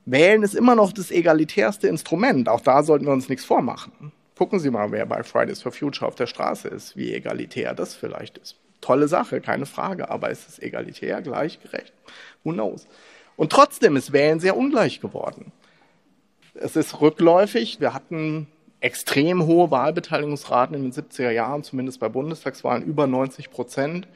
Wählen 0.06 0.42
ist 0.42 0.56
immer 0.56 0.76
noch 0.76 0.94
das 0.94 1.12
egalitärste 1.12 1.90
Instrument. 1.90 2.48
Auch 2.48 2.62
da 2.62 2.82
sollten 2.82 3.08
wir 3.08 3.12
uns 3.12 3.28
nichts 3.28 3.44
vormachen. 3.44 4.14
Gucken 4.38 4.60
Sie 4.60 4.72
mal, 4.72 4.94
wer 4.94 5.06
bei 5.06 5.22
Fridays 5.24 5.62
for 5.62 5.74
Future 5.74 6.08
auf 6.08 6.16
der 6.16 6.28
Straße 6.28 6.70
ist, 6.70 6.96
wie 6.96 7.14
egalitär 7.14 7.74
das 7.74 7.94
vielleicht 7.94 8.38
ist. 8.38 8.56
Tolle 8.82 9.08
Sache, 9.08 9.42
keine 9.42 9.66
Frage, 9.66 10.10
aber 10.10 10.30
ist 10.30 10.48
es 10.48 10.60
egalitär, 10.60 11.22
gleichgerecht? 11.22 11.94
Who 12.44 12.54
knows? 12.54 12.88
Und 13.36 13.52
trotzdem 13.52 13.96
ist 13.96 14.14
Wählen 14.14 14.40
sehr 14.40 14.58
ungleich 14.58 15.00
geworden. 15.00 15.52
Es 16.54 16.76
ist 16.76 17.02
rückläufig. 17.02 17.80
Wir 17.80 17.94
hatten 17.94 18.48
extrem 18.80 19.46
hohe 19.46 19.72
Wahlbeteiligungsraten 19.72 20.76
in 20.76 20.84
den 20.84 20.94
70er 20.94 21.32
Jahren, 21.32 21.64
zumindest 21.64 22.00
bei 22.00 22.10
Bundestagswahlen, 22.10 22.84
über 22.84 23.08
90 23.08 23.50
Prozent. 23.50 24.08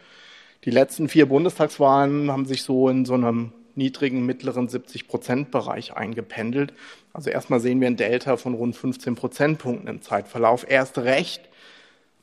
Die 0.65 0.71
letzten 0.71 1.07
vier 1.07 1.27
Bundestagswahlen 1.27 2.31
haben 2.31 2.45
sich 2.45 2.63
so 2.63 2.89
in 2.89 3.05
so 3.05 3.15
einem 3.15 3.51
niedrigen, 3.75 4.25
mittleren 4.25 4.67
70 4.67 5.07
Prozent 5.07 5.51
Bereich 5.51 5.93
eingependelt. 5.93 6.73
Also 7.13 7.29
erstmal 7.29 7.59
sehen 7.59 7.79
wir 7.79 7.87
ein 7.87 7.97
Delta 7.97 8.37
von 8.37 8.53
rund 8.53 8.75
15 8.75 9.15
Prozentpunkten 9.15 9.87
im 9.87 10.01
Zeitverlauf. 10.01 10.65
Erst 10.69 10.99
recht 10.99 11.41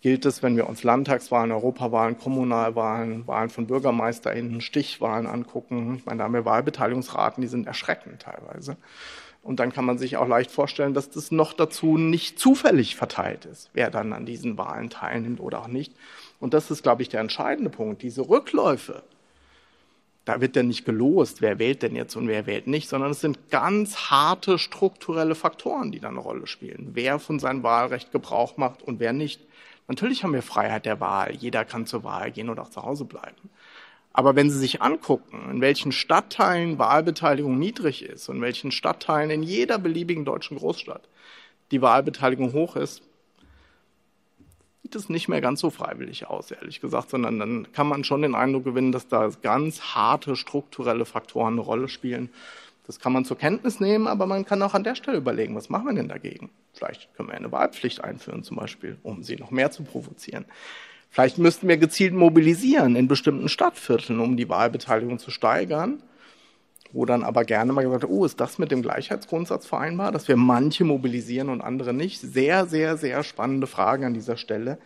gilt 0.00 0.24
es, 0.24 0.42
wenn 0.42 0.56
wir 0.56 0.68
uns 0.68 0.84
Landtagswahlen, 0.84 1.50
Europawahlen, 1.50 2.18
Kommunalwahlen, 2.18 3.26
Wahlen 3.26 3.50
von 3.50 3.66
BürgermeisterInnen, 3.66 4.60
Stichwahlen 4.60 5.26
angucken. 5.26 5.96
Ich 5.96 6.06
meine, 6.06 6.18
da 6.18 6.24
haben 6.24 6.34
wir 6.34 6.44
Wahlbeteiligungsraten, 6.44 7.40
die 7.40 7.48
sind 7.48 7.66
erschreckend 7.66 8.22
teilweise. 8.22 8.76
Und 9.42 9.60
dann 9.60 9.72
kann 9.72 9.84
man 9.84 9.98
sich 9.98 10.16
auch 10.16 10.28
leicht 10.28 10.50
vorstellen, 10.50 10.94
dass 10.94 11.10
das 11.10 11.30
noch 11.30 11.52
dazu 11.52 11.96
nicht 11.96 12.38
zufällig 12.38 12.96
verteilt 12.96 13.44
ist, 13.44 13.70
wer 13.72 13.90
dann 13.90 14.12
an 14.12 14.26
diesen 14.26 14.58
Wahlen 14.58 14.90
teilnimmt 14.90 15.40
oder 15.40 15.62
auch 15.62 15.68
nicht. 15.68 15.94
Und 16.40 16.54
das 16.54 16.70
ist, 16.70 16.82
glaube 16.82 17.02
ich, 17.02 17.08
der 17.08 17.20
entscheidende 17.20 17.70
Punkt. 17.70 18.02
Diese 18.02 18.28
Rückläufe, 18.28 19.02
da 20.24 20.40
wird 20.42 20.56
dann 20.56 20.68
nicht 20.68 20.84
gelost, 20.84 21.40
wer 21.40 21.58
wählt 21.58 21.82
denn 21.82 21.96
jetzt 21.96 22.14
und 22.14 22.28
wer 22.28 22.46
wählt 22.46 22.66
nicht, 22.66 22.88
sondern 22.88 23.12
es 23.12 23.20
sind 23.20 23.48
ganz 23.48 24.10
harte 24.10 24.58
strukturelle 24.58 25.34
Faktoren, 25.34 25.92
die 25.92 26.00
da 26.00 26.08
eine 26.08 26.18
Rolle 26.18 26.46
spielen. 26.46 26.90
Wer 26.92 27.18
von 27.18 27.38
seinem 27.38 27.62
Wahlrecht 27.62 28.12
Gebrauch 28.12 28.58
macht 28.58 28.82
und 28.82 29.00
wer 29.00 29.12
nicht. 29.12 29.40
Natürlich 29.88 30.22
haben 30.22 30.34
wir 30.34 30.42
Freiheit 30.42 30.86
der 30.86 31.00
Wahl. 31.00 31.34
Jeder 31.34 31.64
kann 31.64 31.86
zur 31.86 32.04
Wahl 32.04 32.30
gehen 32.30 32.50
oder 32.50 32.62
auch 32.62 32.70
zu 32.70 32.82
Hause 32.82 33.04
bleiben. 33.04 33.50
Aber 34.12 34.36
wenn 34.36 34.50
Sie 34.50 34.58
sich 34.58 34.82
angucken, 34.82 35.50
in 35.50 35.60
welchen 35.60 35.92
Stadtteilen 35.92 36.78
Wahlbeteiligung 36.78 37.58
niedrig 37.58 38.02
ist 38.02 38.28
und 38.28 38.36
in 38.36 38.42
welchen 38.42 38.70
Stadtteilen 38.70 39.30
in 39.30 39.42
jeder 39.42 39.78
beliebigen 39.78 40.24
deutschen 40.24 40.58
Großstadt 40.58 41.08
die 41.70 41.82
Wahlbeteiligung 41.82 42.52
hoch 42.52 42.76
ist, 42.76 43.02
sieht 44.82 44.94
es 44.94 45.08
nicht 45.08 45.28
mehr 45.28 45.40
ganz 45.40 45.60
so 45.60 45.70
freiwillig 45.70 46.26
aus, 46.26 46.50
ehrlich 46.50 46.80
gesagt, 46.80 47.10
sondern 47.10 47.38
dann 47.38 47.72
kann 47.72 47.86
man 47.86 48.04
schon 48.04 48.22
den 48.22 48.34
Eindruck 48.34 48.64
gewinnen, 48.64 48.92
dass 48.92 49.08
da 49.08 49.30
ganz 49.42 49.80
harte 49.94 50.34
strukturelle 50.34 51.04
Faktoren 51.04 51.54
eine 51.54 51.60
Rolle 51.60 51.88
spielen. 51.88 52.30
Das 52.88 52.98
kann 52.98 53.12
man 53.12 53.26
zur 53.26 53.36
Kenntnis 53.36 53.80
nehmen, 53.80 54.06
aber 54.06 54.24
man 54.24 54.46
kann 54.46 54.62
auch 54.62 54.72
an 54.72 54.82
der 54.82 54.94
Stelle 54.94 55.18
überlegen, 55.18 55.54
was 55.54 55.68
machen 55.68 55.88
wir 55.88 55.94
denn 55.94 56.08
dagegen? 56.08 56.48
Vielleicht 56.72 57.14
können 57.14 57.28
wir 57.28 57.34
eine 57.34 57.52
Wahlpflicht 57.52 58.02
einführen 58.02 58.42
zum 58.42 58.56
Beispiel, 58.56 58.96
um 59.02 59.22
sie 59.22 59.36
noch 59.36 59.50
mehr 59.50 59.70
zu 59.70 59.84
provozieren. 59.84 60.46
Vielleicht 61.10 61.36
müssten 61.36 61.68
wir 61.68 61.76
gezielt 61.76 62.14
mobilisieren 62.14 62.96
in 62.96 63.06
bestimmten 63.06 63.50
Stadtvierteln, 63.50 64.20
um 64.20 64.38
die 64.38 64.48
Wahlbeteiligung 64.48 65.18
zu 65.18 65.30
steigern. 65.30 66.02
Wo 66.90 67.04
dann 67.04 67.22
aber 67.22 67.44
gerne 67.44 67.74
mal 67.74 67.84
gesagt, 67.84 68.06
oh, 68.06 68.24
ist 68.24 68.40
das 68.40 68.58
mit 68.58 68.70
dem 68.70 68.80
Gleichheitsgrundsatz 68.80 69.66
vereinbar, 69.66 70.10
dass 70.10 70.26
wir 70.26 70.36
manche 70.36 70.84
mobilisieren 70.84 71.50
und 71.50 71.60
andere 71.60 71.92
nicht? 71.92 72.22
Sehr, 72.22 72.64
sehr, 72.64 72.96
sehr 72.96 73.22
spannende 73.22 73.66
Fragen 73.66 74.04
an 74.04 74.14
dieser 74.14 74.38
Stelle, 74.38 74.78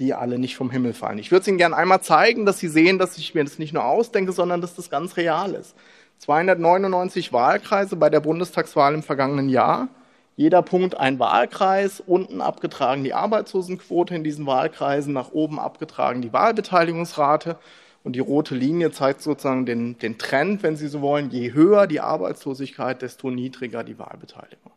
die 0.00 0.14
alle 0.14 0.40
nicht 0.40 0.56
vom 0.56 0.72
Himmel 0.72 0.94
fallen. 0.94 1.18
Ich 1.18 1.30
würde 1.30 1.42
es 1.42 1.48
Ihnen 1.48 1.58
gerne 1.58 1.76
einmal 1.76 2.00
zeigen, 2.00 2.44
dass 2.44 2.58
Sie 2.58 2.66
sehen, 2.66 2.98
dass 2.98 3.16
ich 3.16 3.36
mir 3.36 3.44
das 3.44 3.60
nicht 3.60 3.72
nur 3.72 3.84
ausdenke, 3.84 4.32
sondern 4.32 4.60
dass 4.60 4.74
das 4.74 4.90
ganz 4.90 5.16
real 5.16 5.54
ist. 5.54 5.76
299 6.18 7.32
Wahlkreise 7.32 7.96
bei 7.96 8.10
der 8.10 8.20
Bundestagswahl 8.20 8.94
im 8.94 9.02
vergangenen 9.02 9.48
Jahr. 9.48 9.88
Jeder 10.36 10.60
Punkt 10.62 10.96
ein 10.96 11.18
Wahlkreis, 11.18 12.02
unten 12.06 12.40
abgetragen 12.40 13.04
die 13.04 13.14
Arbeitslosenquote 13.14 14.14
in 14.14 14.24
diesen 14.24 14.46
Wahlkreisen, 14.46 15.12
nach 15.12 15.32
oben 15.32 15.58
abgetragen 15.58 16.20
die 16.20 16.32
Wahlbeteiligungsrate. 16.32 17.56
Und 18.04 18.14
die 18.14 18.20
rote 18.20 18.54
Linie 18.54 18.92
zeigt 18.92 19.22
sozusagen 19.22 19.66
den, 19.66 19.98
den 19.98 20.16
Trend, 20.18 20.62
wenn 20.62 20.76
Sie 20.76 20.88
so 20.88 21.00
wollen. 21.00 21.30
Je 21.30 21.52
höher 21.52 21.86
die 21.86 22.00
Arbeitslosigkeit, 22.00 23.02
desto 23.02 23.30
niedriger 23.30 23.82
die 23.82 23.98
Wahlbeteiligung. 23.98 24.72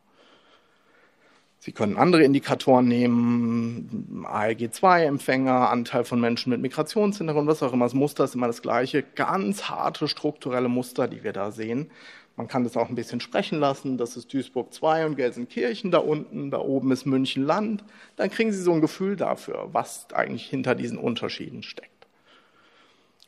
Sie 1.62 1.74
können 1.74 1.98
andere 1.98 2.24
Indikatoren 2.24 2.88
nehmen, 2.88 4.26
ALG-2-Empfänger, 4.26 5.70
Anteil 5.70 6.06
von 6.06 6.22
Menschen 6.22 6.52
mit 6.52 6.62
Migrationshintergrund, 6.62 7.50
was 7.50 7.62
auch 7.62 7.74
immer. 7.74 7.86
Das 7.86 7.94
Muster 7.94 8.24
ist 8.24 8.34
immer 8.34 8.48
das 8.48 8.62
gleiche. 8.62 9.04
Ganz 9.04 9.64
harte 9.64 10.08
strukturelle 10.08 10.70
Muster, 10.70 11.10
die 11.10 11.22
wir 11.22 11.34
da 11.34 11.52
sehen. 11.52 11.92
Man 12.38 12.48
kann 12.48 12.64
das 12.64 12.78
auch 12.78 12.88
ein 12.88 12.96
bisschen 12.96 13.20
sprechen 13.20 13.60
lassen. 13.60 13.98
Das 13.98 14.16
ist 14.16 14.34
Duisburg 14.34 14.74
2 14.74 15.08
und 15.08 15.16
Gelsenkirchen 15.18 15.92
da 15.92 15.98
unten. 15.98 16.50
Da 16.50 16.60
oben 16.60 16.94
ist 16.94 17.06
München 17.06 17.44
Land. 17.44 17.84
Dann 18.16 18.30
kriegen 18.32 18.54
Sie 18.54 18.62
so 18.62 18.72
ein 18.72 18.80
Gefühl 18.80 19.18
dafür, 19.18 19.68
was 19.74 20.08
eigentlich 20.14 20.46
hinter 20.46 20.76
diesen 20.76 20.98
Unterschieden 20.98 21.62
steckt. 21.62 22.08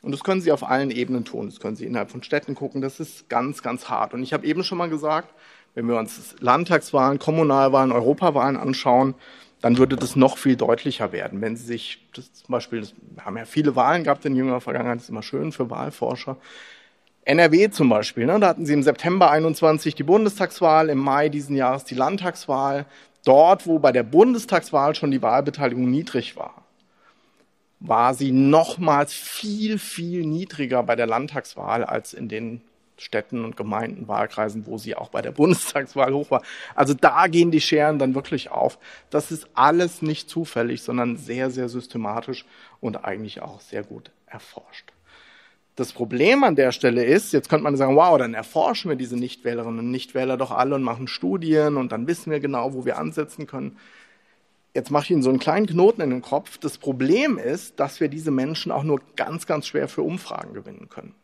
Und 0.02 0.13
das 0.13 0.24
können 0.24 0.39
Sie 0.39 0.54
auf 0.54 0.63
allen 0.63 0.89
Ebenen 0.89 1.26
tun. 1.26 1.48
Das 1.48 1.60
können 1.60 1.76
Sie 1.76 1.86
innerhalb 1.86 2.10
von 2.10 2.24
Städten 2.24 2.56
gucken. 2.56 2.82
Das 2.82 3.02
ist 3.02 3.28
ganz, 3.28 3.62
ganz 3.62 3.89
hart. 3.89 4.13
Und 4.13 4.24
ich 4.24 4.32
habe 4.32 4.46
eben 4.46 4.63
schon 4.63 4.78
mal 4.78 4.89
gesagt, 4.89 5.34
wenn 5.73 5.88
wir 5.88 5.97
uns 5.97 6.36
Landtagswahlen, 6.39 7.19
Kommunalwahlen, 7.19 7.91
Europawahlen 7.91 8.57
anschauen, 8.57 9.15
dann 9.62 9.77
würde 9.77 9.95
das 9.95 10.15
noch 10.15 10.38
viel 10.38 10.55
deutlicher 10.55 11.12
werden. 11.12 11.39
Wenn 11.41 11.55
Sie 11.55 11.65
sich 11.65 12.07
das 12.13 12.34
zum 12.34 12.51
Beispiel, 12.51 12.88
wir 13.15 13.25
haben 13.25 13.38
ja 13.38 13.45
viele 13.45 13.75
Wahlen 13.75 14.03
gehabt 14.03 14.25
in 14.25 14.36
jüngerer 14.36 14.62
Vergangenheit, 14.62 14.97
das 14.97 15.03
ist 15.03 15.10
immer 15.10 15.23
schön 15.23 15.51
für 15.51 15.69
Wahlforscher. 15.69 16.38
NRW 17.23 17.69
zum 17.69 17.88
Beispiel, 17.89 18.25
ne, 18.25 18.39
da 18.39 18.47
hatten 18.47 18.65
Sie 18.65 18.73
im 18.73 18.81
September 18.81 19.29
21 19.29 19.93
die 19.93 20.03
Bundestagswahl, 20.03 20.89
im 20.89 20.97
Mai 20.97 21.29
diesen 21.29 21.55
Jahres 21.55 21.86
die 21.86 21.95
Landtagswahl. 21.95 22.86
Dort, 23.23 23.67
wo 23.67 23.77
bei 23.77 23.91
der 23.91 24.01
Bundestagswahl 24.01 24.95
schon 24.95 25.12
die 25.12 25.21
Wahlbeteiligung 25.21 25.89
niedrig 25.91 26.36
war, 26.36 26.65
war 27.79 28.13
sie 28.13 28.31
nochmals 28.31 29.13
viel, 29.13 29.77
viel 29.79 30.25
niedriger 30.25 30.84
bei 30.84 30.95
der 30.95 31.07
Landtagswahl 31.07 31.84
als 31.84 32.13
in 32.13 32.29
den 32.29 32.62
Städten 33.01 33.43
und 33.43 33.57
Gemeinden, 33.57 34.07
Wahlkreisen, 34.07 34.65
wo 34.67 34.77
sie 34.77 34.95
auch 34.95 35.09
bei 35.09 35.21
der 35.21 35.31
Bundestagswahl 35.41 36.13
hoch 36.13 36.31
war. 36.31 36.43
Also 36.75 36.93
da 36.93 37.27
gehen 37.27 37.51
die 37.51 37.61
Scheren 37.61 37.99
dann 37.99 38.15
wirklich 38.15 38.51
auf. 38.51 38.77
Das 39.09 39.31
ist 39.31 39.47
alles 39.53 40.01
nicht 40.01 40.29
zufällig, 40.29 40.83
sondern 40.83 41.17
sehr, 41.17 41.49
sehr 41.49 41.67
systematisch 41.67 42.45
und 42.79 43.03
eigentlich 43.03 43.41
auch 43.41 43.59
sehr 43.59 43.83
gut 43.83 44.11
erforscht. 44.27 44.91
Das 45.75 45.93
Problem 45.93 46.43
an 46.43 46.55
der 46.55 46.71
Stelle 46.71 47.03
ist, 47.03 47.33
jetzt 47.33 47.49
könnte 47.49 47.63
man 47.63 47.77
sagen, 47.77 47.95
wow, 47.95 48.17
dann 48.17 48.33
erforschen 48.33 48.89
wir 48.89 48.97
diese 48.97 49.15
Nichtwählerinnen 49.17 49.79
und 49.79 49.89
Nichtwähler 49.89 50.37
doch 50.37 50.51
alle 50.51 50.75
und 50.75 50.83
machen 50.83 51.07
Studien 51.07 51.77
und 51.77 51.91
dann 51.91 52.07
wissen 52.07 52.29
wir 52.31 52.39
genau, 52.39 52.73
wo 52.73 52.85
wir 52.85 52.97
ansetzen 52.97 53.47
können. 53.47 53.77
Jetzt 54.73 54.91
mache 54.91 55.05
ich 55.05 55.11
Ihnen 55.11 55.23
so 55.23 55.29
einen 55.29 55.39
kleinen 55.39 55.65
Knoten 55.65 56.01
in 56.01 56.11
den 56.11 56.21
Kopf. 56.21 56.57
Das 56.57 56.77
Problem 56.77 57.37
ist, 57.37 57.79
dass 57.79 57.99
wir 57.99 58.09
diese 58.09 58.31
Menschen 58.31 58.71
auch 58.71 58.83
nur 58.83 59.01
ganz, 59.15 59.45
ganz 59.47 59.67
schwer 59.67 59.87
für 59.87 60.01
Umfragen 60.01 60.53
gewinnen 60.53 60.87
können. 60.89 61.15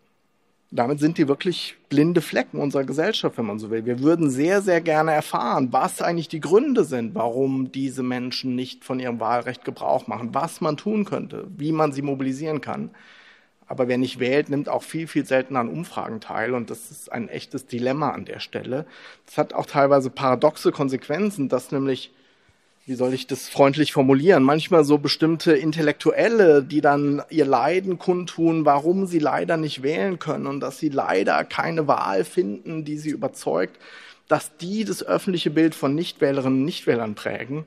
Damit 0.69 0.99
sind 0.99 1.17
die 1.17 1.29
wirklich 1.29 1.77
blinde 1.87 2.21
Flecken 2.21 2.59
unserer 2.59 2.83
Gesellschaft, 2.83 3.37
wenn 3.37 3.45
man 3.45 3.57
so 3.57 3.69
will. 3.69 3.85
Wir 3.85 4.01
würden 4.01 4.29
sehr, 4.29 4.61
sehr 4.61 4.81
gerne 4.81 5.13
erfahren, 5.13 5.69
was 5.71 6.01
eigentlich 6.01 6.27
die 6.27 6.41
Gründe 6.41 6.83
sind, 6.83 7.15
warum 7.15 7.71
diese 7.71 8.03
Menschen 8.03 8.55
nicht 8.55 8.83
von 8.83 8.99
ihrem 8.99 9.21
Wahlrecht 9.21 9.63
Gebrauch 9.63 10.07
machen, 10.07 10.33
was 10.33 10.59
man 10.59 10.75
tun 10.75 11.05
könnte, 11.05 11.47
wie 11.55 11.71
man 11.71 11.93
sie 11.93 12.01
mobilisieren 12.01 12.59
kann. 12.59 12.91
Aber 13.65 13.87
wer 13.87 13.97
nicht 13.97 14.19
wählt, 14.19 14.49
nimmt 14.49 14.67
auch 14.67 14.83
viel, 14.83 15.07
viel 15.07 15.25
seltener 15.25 15.59
an 15.59 15.69
Umfragen 15.69 16.19
teil. 16.19 16.53
Und 16.53 16.69
das 16.69 16.91
ist 16.91 17.11
ein 17.11 17.29
echtes 17.29 17.65
Dilemma 17.65 18.11
an 18.11 18.25
der 18.25 18.39
Stelle. 18.39 18.85
Das 19.25 19.37
hat 19.37 19.53
auch 19.53 19.65
teilweise 19.65 20.09
paradoxe 20.09 20.71
Konsequenzen, 20.71 21.47
dass 21.47 21.71
nämlich 21.71 22.13
wie 22.87 22.95
soll 22.95 23.13
ich 23.13 23.27
das 23.27 23.49
freundlich 23.49 23.91
formulieren, 23.91 24.43
manchmal 24.43 24.85
so 24.85 24.97
bestimmte 24.97 25.51
Intellektuelle, 25.51 26.63
die 26.63 26.79
dann 26.79 27.21
ihr 27.29 27.43
Leiden 27.43 27.99
kundtun, 27.99 28.63
warum 28.63 29.05
sie 29.07 29.19
leider 29.19 29.57
nicht 29.57 29.83
wählen 29.83 30.19
können 30.19 30.47
und 30.47 30.61
dass 30.61 30.79
sie 30.79 30.87
leider 30.87 31.43
keine 31.43 31.89
Wahl 31.89 32.23
finden, 32.23 32.85
die 32.85 32.97
sie 32.97 33.09
überzeugt, 33.09 33.77
dass 34.29 34.55
die 34.55 34.85
das 34.85 35.03
öffentliche 35.03 35.51
Bild 35.51 35.75
von 35.75 35.95
Nichtwählerinnen 35.95 36.59
und 36.59 36.65
Nichtwählern 36.65 37.13
prägen. 37.13 37.65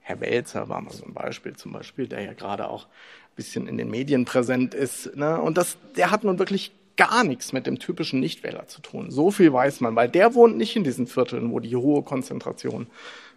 Herr 0.00 0.20
Welzer 0.20 0.68
war 0.68 0.80
mal 0.80 0.92
so 0.92 1.04
ein 1.04 1.14
Beispiel 1.14 1.54
zum 1.54 1.70
Beispiel, 1.70 2.08
der 2.08 2.22
ja 2.22 2.32
gerade 2.32 2.68
auch 2.68 2.86
ein 2.86 3.36
bisschen 3.36 3.68
in 3.68 3.78
den 3.78 3.90
Medien 3.90 4.24
präsent 4.24 4.74
ist. 4.74 5.14
Ne? 5.14 5.40
Und 5.40 5.56
das, 5.56 5.76
der 5.96 6.10
hat 6.10 6.24
nun 6.24 6.40
wirklich 6.40 6.72
gar 6.96 7.22
nichts 7.22 7.52
mit 7.52 7.68
dem 7.68 7.78
typischen 7.78 8.18
Nichtwähler 8.18 8.66
zu 8.66 8.80
tun. 8.82 9.12
So 9.12 9.30
viel 9.30 9.52
weiß 9.52 9.80
man, 9.82 9.94
weil 9.94 10.08
der 10.08 10.34
wohnt 10.34 10.56
nicht 10.56 10.74
in 10.74 10.82
diesen 10.82 11.06
Vierteln, 11.06 11.52
wo 11.52 11.60
die 11.60 11.76
hohe 11.76 12.02
Konzentration 12.02 12.88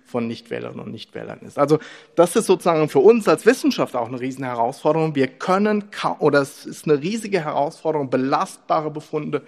von 0.06 0.28
Nichtwählerinnen 0.28 0.80
und 0.80 0.92
Nichtwählern 0.92 1.40
ist. 1.40 1.58
Also 1.58 1.80
das 2.16 2.36
ist 2.36 2.46
sozusagen 2.46 2.88
für 2.90 3.00
uns 3.00 3.28
als 3.28 3.46
Wissenschaft 3.46 3.96
auch 3.96 4.08
eine 4.08 4.20
riesen 4.20 4.46
Herausforderung. 4.46 5.16
Wir 5.16 5.28
können, 5.28 5.86
oder 6.20 6.42
es 6.42 6.66
ist 6.66 6.86
eine 6.88 7.02
riesige 7.02 7.44
Herausforderung, 7.44 8.10
belastbare 8.10 8.92
Befunde 8.92 9.42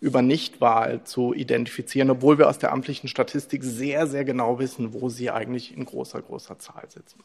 über 0.00 0.20
Nichtwahl 0.20 1.04
zu 1.04 1.32
identifizieren, 1.32 2.10
obwohl 2.10 2.36
wir 2.36 2.48
aus 2.48 2.58
der 2.58 2.72
amtlichen 2.72 3.08
Statistik 3.08 3.62
sehr, 3.62 4.06
sehr 4.06 4.24
genau 4.24 4.58
wissen, 4.58 4.92
wo 4.92 5.08
sie 5.08 5.30
eigentlich 5.30 5.76
in 5.76 5.84
großer, 5.84 6.20
großer 6.20 6.58
Zahl 6.58 6.84
sitzen. 6.88 7.20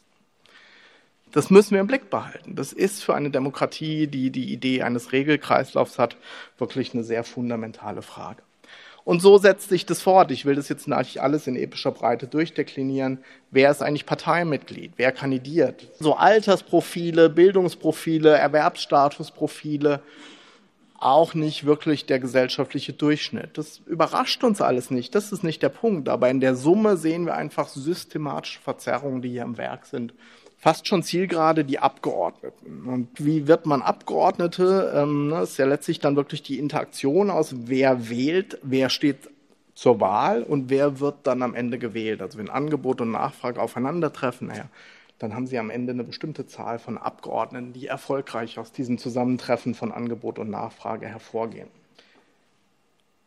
Das 1.32 1.50
müssen 1.50 1.72
wir 1.72 1.80
im 1.80 1.86
Blick 1.86 2.08
behalten. 2.08 2.54
Das 2.54 2.72
ist 2.72 3.02
für 3.02 3.14
eine 3.14 3.30
Demokratie, 3.30 4.06
die 4.06 4.30
die 4.30 4.52
Idee 4.52 4.82
eines 4.82 5.12
Regelkreislaufs 5.12 5.98
hat, 5.98 6.16
wirklich 6.56 6.94
eine 6.94 7.04
sehr 7.04 7.24
fundamentale 7.24 8.00
Frage. 8.00 8.42
Und 9.08 9.22
so 9.22 9.38
setzt 9.38 9.70
sich 9.70 9.86
das 9.86 10.02
fort. 10.02 10.30
Ich 10.32 10.44
will 10.44 10.56
das 10.56 10.68
jetzt 10.68 10.86
natürlich 10.86 11.22
alles 11.22 11.46
in 11.46 11.56
epischer 11.56 11.92
Breite 11.92 12.26
durchdeklinieren. 12.26 13.20
Wer 13.50 13.70
ist 13.70 13.80
eigentlich 13.80 14.04
Parteimitglied? 14.04 14.92
Wer 14.96 15.12
kandidiert? 15.12 15.88
So 15.98 16.12
Altersprofile, 16.16 17.30
Bildungsprofile, 17.30 18.36
Erwerbsstatusprofile, 18.36 20.02
auch 20.98 21.32
nicht 21.32 21.64
wirklich 21.64 22.04
der 22.04 22.18
gesellschaftliche 22.18 22.92
Durchschnitt. 22.92 23.56
Das 23.56 23.78
überrascht 23.86 24.44
uns 24.44 24.60
alles 24.60 24.90
nicht. 24.90 25.14
Das 25.14 25.32
ist 25.32 25.42
nicht 25.42 25.62
der 25.62 25.70
Punkt. 25.70 26.10
Aber 26.10 26.28
in 26.28 26.40
der 26.40 26.54
Summe 26.54 26.98
sehen 26.98 27.24
wir 27.24 27.34
einfach 27.34 27.68
systematische 27.68 28.60
Verzerrungen, 28.60 29.22
die 29.22 29.30
hier 29.30 29.44
im 29.44 29.56
Werk 29.56 29.86
sind 29.86 30.12
fast 30.58 30.88
schon 30.88 31.02
Zielgerade 31.02 31.64
die 31.64 31.78
Abgeordneten. 31.78 32.84
Und 32.86 33.08
wie 33.24 33.46
wird 33.46 33.64
man 33.64 33.80
Abgeordnete? 33.80 34.92
Ähm, 34.94 35.30
das 35.30 35.52
ist 35.52 35.58
ja 35.58 35.66
letztlich 35.66 36.00
dann 36.00 36.16
wirklich 36.16 36.42
die 36.42 36.58
Interaktion 36.58 37.30
aus, 37.30 37.54
wer 37.66 38.10
wählt, 38.10 38.58
wer 38.62 38.90
steht 38.90 39.30
zur 39.74 40.00
Wahl 40.00 40.42
und 40.42 40.70
wer 40.70 40.98
wird 40.98 41.18
dann 41.22 41.42
am 41.42 41.54
Ende 41.54 41.78
gewählt. 41.78 42.20
Also 42.20 42.38
wenn 42.38 42.50
Angebot 42.50 43.00
und 43.00 43.12
Nachfrage 43.12 43.62
aufeinandertreffen, 43.62 44.48
naja, 44.48 44.68
dann 45.20 45.34
haben 45.34 45.46
Sie 45.46 45.58
am 45.58 45.70
Ende 45.70 45.92
eine 45.92 46.04
bestimmte 46.04 46.46
Zahl 46.46 46.78
von 46.78 46.98
Abgeordneten, 46.98 47.72
die 47.72 47.86
erfolgreich 47.86 48.58
aus 48.58 48.72
diesem 48.72 48.98
Zusammentreffen 48.98 49.74
von 49.74 49.92
Angebot 49.92 50.38
und 50.38 50.50
Nachfrage 50.50 51.06
hervorgehen. 51.06 51.68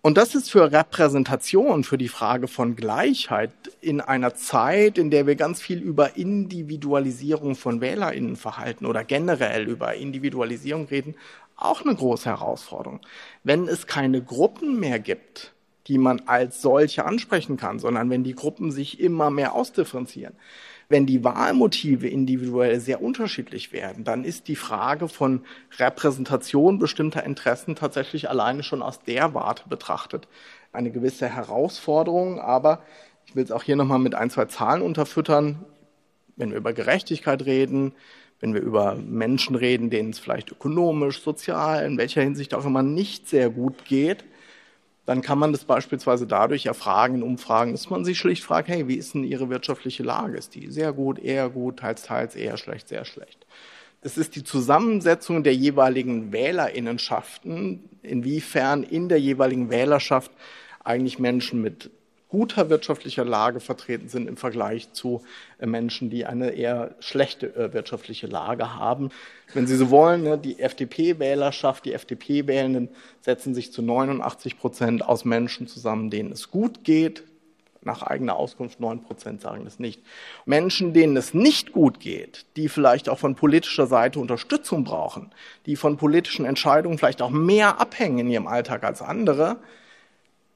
Und 0.03 0.17
das 0.17 0.33
ist 0.33 0.49
für 0.49 0.71
Repräsentation, 0.71 1.83
für 1.83 1.97
die 1.99 2.07
Frage 2.07 2.47
von 2.47 2.75
Gleichheit 2.75 3.51
in 3.81 4.01
einer 4.01 4.33
Zeit, 4.33 4.97
in 4.97 5.11
der 5.11 5.27
wir 5.27 5.35
ganz 5.35 5.61
viel 5.61 5.79
über 5.79 6.17
Individualisierung 6.17 7.53
von 7.55 7.81
Wählerinnenverhalten 7.81 8.87
oder 8.87 9.03
generell 9.03 9.67
über 9.67 9.93
Individualisierung 9.93 10.85
reden, 10.87 11.13
auch 11.55 11.85
eine 11.85 11.93
große 11.93 12.27
Herausforderung. 12.27 13.01
Wenn 13.43 13.67
es 13.67 13.85
keine 13.85 14.23
Gruppen 14.23 14.79
mehr 14.79 14.97
gibt, 14.97 15.53
die 15.85 15.99
man 15.99 16.21
als 16.25 16.63
solche 16.63 17.05
ansprechen 17.05 17.57
kann, 17.57 17.77
sondern 17.77 18.09
wenn 18.09 18.23
die 18.23 18.33
Gruppen 18.33 18.71
sich 18.71 18.99
immer 18.99 19.29
mehr 19.29 19.53
ausdifferenzieren, 19.53 20.33
wenn 20.91 21.05
die 21.05 21.23
Wahlmotive 21.23 22.07
individuell 22.07 22.79
sehr 22.79 23.01
unterschiedlich 23.01 23.71
werden, 23.71 24.03
dann 24.03 24.23
ist 24.23 24.47
die 24.47 24.55
Frage 24.55 25.07
von 25.07 25.43
Repräsentation 25.79 26.79
bestimmter 26.79 27.23
Interessen 27.23 27.75
tatsächlich 27.75 28.29
alleine 28.29 28.63
schon 28.63 28.81
aus 28.81 29.01
der 29.01 29.33
Warte 29.33 29.63
betrachtet 29.67 30.27
eine 30.73 30.91
gewisse 30.91 31.27
Herausforderung. 31.27 32.39
Aber 32.39 32.83
ich 33.25 33.35
will 33.35 33.43
es 33.43 33.51
auch 33.51 33.63
hier 33.63 33.75
nochmal 33.75 33.99
mit 33.99 34.15
ein, 34.15 34.29
zwei 34.29 34.45
Zahlen 34.45 34.81
unterfüttern. 34.81 35.65
Wenn 36.35 36.51
wir 36.51 36.57
über 36.57 36.73
Gerechtigkeit 36.73 37.45
reden, 37.45 37.93
wenn 38.39 38.53
wir 38.53 38.61
über 38.61 38.95
Menschen 38.95 39.55
reden, 39.55 39.89
denen 39.89 40.09
es 40.09 40.19
vielleicht 40.19 40.51
ökonomisch, 40.51 41.21
sozial, 41.21 41.85
in 41.85 41.97
welcher 41.97 42.21
Hinsicht 42.21 42.53
auch 42.53 42.65
immer 42.65 42.83
nicht 42.83 43.29
sehr 43.29 43.49
gut 43.49 43.85
geht, 43.85 44.25
dann 45.05 45.21
kann 45.21 45.39
man 45.39 45.51
das 45.51 45.65
beispielsweise 45.65 46.27
dadurch 46.27 46.67
erfragen 46.67 47.15
in 47.15 47.23
Umfragen, 47.23 47.71
dass 47.71 47.89
man 47.89 48.05
sich 48.05 48.17
schlicht 48.17 48.43
fragt, 48.43 48.67
hey, 48.67 48.87
wie 48.87 48.95
ist 48.95 49.13
denn 49.13 49.23
Ihre 49.23 49.49
wirtschaftliche 49.49 50.03
Lage? 50.03 50.37
Ist 50.37 50.55
die 50.55 50.69
sehr 50.71 50.93
gut, 50.93 51.19
eher 51.19 51.49
gut, 51.49 51.79
teils, 51.79 52.03
teils, 52.03 52.35
eher 52.35 52.57
schlecht, 52.57 52.87
sehr 52.87 53.05
schlecht? 53.05 53.45
Das 54.01 54.17
ist 54.17 54.35
die 54.35 54.43
Zusammensetzung 54.43 55.43
der 55.43 55.53
jeweiligen 55.53 56.31
Wählerinnenschaften, 56.31 57.83
inwiefern 58.01 58.83
in 58.83 59.09
der 59.09 59.19
jeweiligen 59.19 59.69
Wählerschaft 59.69 60.31
eigentlich 60.83 61.19
Menschen 61.19 61.61
mit 61.61 61.91
guter 62.31 62.69
wirtschaftlicher 62.69 63.25
Lage 63.25 63.59
vertreten 63.59 64.07
sind 64.07 64.27
im 64.27 64.37
Vergleich 64.37 64.93
zu 64.93 65.21
äh, 65.59 65.65
Menschen, 65.65 66.09
die 66.09 66.25
eine 66.25 66.51
eher 66.51 66.95
schlechte 66.99 67.53
äh, 67.55 67.73
wirtschaftliche 67.73 68.25
Lage 68.25 68.73
haben. 68.75 69.09
Wenn 69.53 69.67
Sie 69.67 69.75
so 69.75 69.91
wollen, 69.91 70.23
ne, 70.23 70.37
die 70.37 70.59
FDP-Wählerschaft, 70.59 71.85
die 71.85 71.93
FDP-Wählenden 71.93 72.89
setzen 73.19 73.53
sich 73.53 73.73
zu 73.73 73.81
89 73.81 74.57
Prozent 74.57 75.05
aus 75.05 75.25
Menschen 75.25 75.67
zusammen, 75.67 76.09
denen 76.09 76.31
es 76.31 76.49
gut 76.49 76.85
geht. 76.85 77.23
Nach 77.83 78.03
eigener 78.03 78.35
Auskunft 78.37 78.79
9 78.79 79.03
Prozent 79.03 79.41
sagen 79.41 79.65
das 79.65 79.79
nicht. 79.79 80.01
Menschen, 80.45 80.93
denen 80.93 81.17
es 81.17 81.33
nicht 81.33 81.73
gut 81.73 81.99
geht, 81.99 82.45
die 82.55 82.69
vielleicht 82.69 83.09
auch 83.09 83.17
von 83.17 83.35
politischer 83.35 83.87
Seite 83.87 84.19
Unterstützung 84.19 84.83
brauchen, 84.85 85.31
die 85.65 85.75
von 85.75 85.97
politischen 85.97 86.45
Entscheidungen 86.45 86.97
vielleicht 86.97 87.21
auch 87.21 87.31
mehr 87.31 87.81
abhängen 87.81 88.19
in 88.19 88.29
ihrem 88.29 88.47
Alltag 88.47 88.83
als 88.83 89.01
andere, 89.01 89.57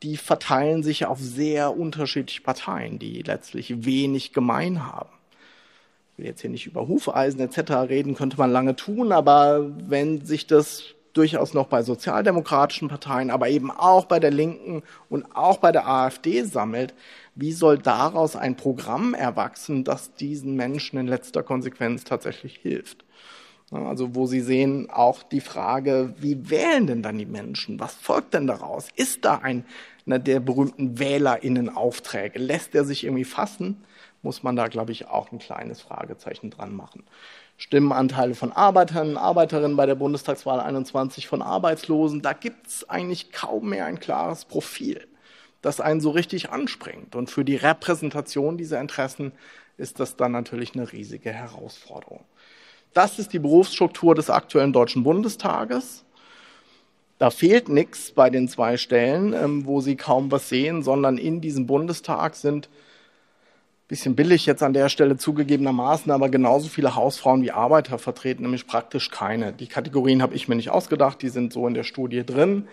die 0.06 0.18
verteilen 0.18 0.84
sich 0.84 1.08
auf 1.08 1.20
sehr 1.20 1.76
unterschiedliche 1.76 2.44
Parteien, 2.44 3.00
die 3.00 3.24
letztlich 3.24 3.86
wenig 3.86 4.34
gemein 4.34 4.86
haben. 4.86 5.10
Ich 6.12 6.20
will 6.20 6.26
jetzt 6.28 6.41
hier 6.41 6.52
nicht 6.52 6.68
über 6.68 6.88
Hufeisen 6.88 7.41
etc. 7.41 7.72
reden, 7.89 8.13
könnte 8.13 8.38
man 8.38 8.52
lange 8.52 8.76
tun, 8.76 9.12
aber 9.12 9.72
wenn 9.89 10.24
sich 10.24 10.46
das 10.46 10.84
durchaus 11.13 11.56
noch 11.56 11.68
bei 11.68 11.82
sozialdemokratischen 11.82 12.88
Parteien, 12.88 13.32
aber 13.32 13.50
eben 13.50 13.72
auch 13.72 14.06
bei 14.06 14.20
der 14.20 14.30
Linken 14.30 14.84
und 15.10 15.26
auch 15.36 15.58
bei 15.58 15.72
der 15.72 15.88
AfD 15.88 16.44
sammelt, 16.44 16.94
wie 17.34 17.52
soll 17.52 17.80
daraus 17.80 18.36
ein 18.36 18.56
Programm 18.56 19.15
erwachsen, 19.15 19.84
das 19.84 20.13
diesen 20.13 20.56
Menschen 20.56 21.00
in 21.00 21.08
letzter 21.08 21.41
Konsequenz 21.41 22.04
tatsächlich 22.04 22.58
hilft? 22.58 23.06
Also 23.72 24.13
wo 24.13 24.28
Sie 24.28 24.41
sehen 24.41 24.89
auch 24.91 25.24
die 25.24 25.41
Frage, 25.41 26.13
wie 26.20 26.50
wählen 26.52 26.86
denn 26.86 27.02
dann 27.02 27.18
die 27.18 27.26
Menschen? 27.26 27.80
Was 27.80 27.96
folgt 27.96 28.36
denn 28.36 28.46
daraus? 28.46 28.89
Ist 28.96 29.26
da 29.26 29.39
ein 29.39 29.65
einer 30.06 30.20
der 30.20 30.39
berühmten 30.39 31.00
WählerInnen-Aufträge? 31.00 32.39
Lässt 32.39 32.76
er 32.76 32.86
sich 32.86 33.04
irgendwie 33.04 33.26
fassen? 33.26 33.84
Muss 34.22 34.44
man 34.44 34.56
da, 34.56 34.68
glaube 34.68 34.91
ich, 34.91 35.08
auch 35.08 35.32
ein 35.32 35.39
kleines 35.39 35.82
Fragezeichen 35.82 36.50
dran 36.50 36.76
machen. 36.76 37.04
Stimmenanteile 37.58 38.36
von 38.36 38.52
Arbeitern, 38.52 39.18
Arbeiterinnen 39.18 39.78
bei 39.78 39.86
der 39.86 39.96
Bundestagswahl 39.96 40.60
21 40.60 41.28
von 41.28 41.41
Arbeitslosen, 41.41 42.22
da 42.22 42.34
gibt 42.34 42.68
es 42.68 42.89
eigentlich 42.89 43.32
kaum 43.32 43.70
mehr 43.70 43.86
ein 43.86 44.00
klares 44.00 44.46
Profil, 44.46 45.08
das 45.62 45.80
einen 45.80 46.02
so 46.02 46.10
richtig 46.10 46.50
anspringt. 46.50 47.15
Und 47.15 47.30
für 47.30 47.46
die 47.46 47.56
Repräsentation 47.56 48.58
dieser 48.58 48.82
Interessen 48.82 49.32
ist 49.78 50.00
das 50.00 50.15
dann 50.15 50.32
natürlich 50.34 50.76
eine 50.76 50.91
riesige 50.91 51.32
Herausforderung. 51.32 52.26
Das 52.94 53.20
ist 53.20 53.34
die 53.34 53.39
Berufsstruktur 53.39 54.15
des 54.15 54.30
aktuellen 54.30 54.72
Deutschen 54.72 55.04
Bundestages. 55.04 56.05
Da 57.17 57.30
fehlt 57.30 57.69
nichts 57.69 58.12
bei 58.12 58.30
den 58.30 58.47
zwei 58.47 58.78
Stellen, 58.78 59.34
ähm, 59.34 59.65
wo 59.65 59.82
Sie 59.82 59.95
kaum 59.95 60.32
was 60.32 60.49
sehen, 60.49 60.84
sondern 60.84 61.17
in 61.17 61.41
diesem 61.41 61.65
Bundestag 61.65 62.36
sind 62.36 62.69
Bisschen 63.88 64.15
billig 64.15 64.47
jetzt 64.47 64.63
an 64.63 64.73
der 64.73 64.89
Stelle 64.89 65.15
zugegebenermaßen, 65.15 66.12
aber 66.12 66.30
genauso 66.30 66.69
viele 66.69 66.95
Hausfrauen 66.95 67.43
wie 67.43 67.51
Arbeiter 67.51 67.99
vertreten 67.99 68.41
nämlich 68.41 68.65
praktisch 68.65 69.12
keine. 69.12 69.54
Die 69.54 69.67
Kategorien 69.67 70.23
habe 70.23 70.34
ich 70.34 70.47
mir 70.47 70.56
nicht 70.56 70.71
ausgedacht, 70.71 71.21
die 71.21 71.30
sind 71.30 71.54
so 71.54 71.67
in 71.67 71.75
der 71.75 71.84
Studie 71.84 72.25
drin. 72.25 72.67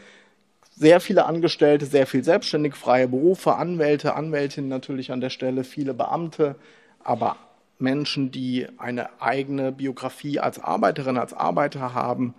Sehr 0.74 1.00
viele 1.00 1.26
Angestellte, 1.26 1.84
sehr 1.84 2.06
viel 2.06 2.24
selbstständig 2.24 2.74
freie 2.76 3.08
Berufe, 3.08 3.56
Anwälte, 3.56 4.14
Anwältinnen 4.14 4.70
natürlich 4.70 5.12
an 5.12 5.20
der 5.20 5.28
Stelle, 5.28 5.64
viele 5.64 5.92
Beamte, 5.92 6.56
aber 7.04 7.36
Menschen, 7.78 8.30
die 8.30 8.66
eine 8.78 9.20
eigene 9.20 9.70
Biografie 9.70 10.40
als 10.40 10.58
Arbeiterin, 10.58 11.18
als 11.18 11.34
Arbeiter 11.34 11.92
haben, 11.92 12.32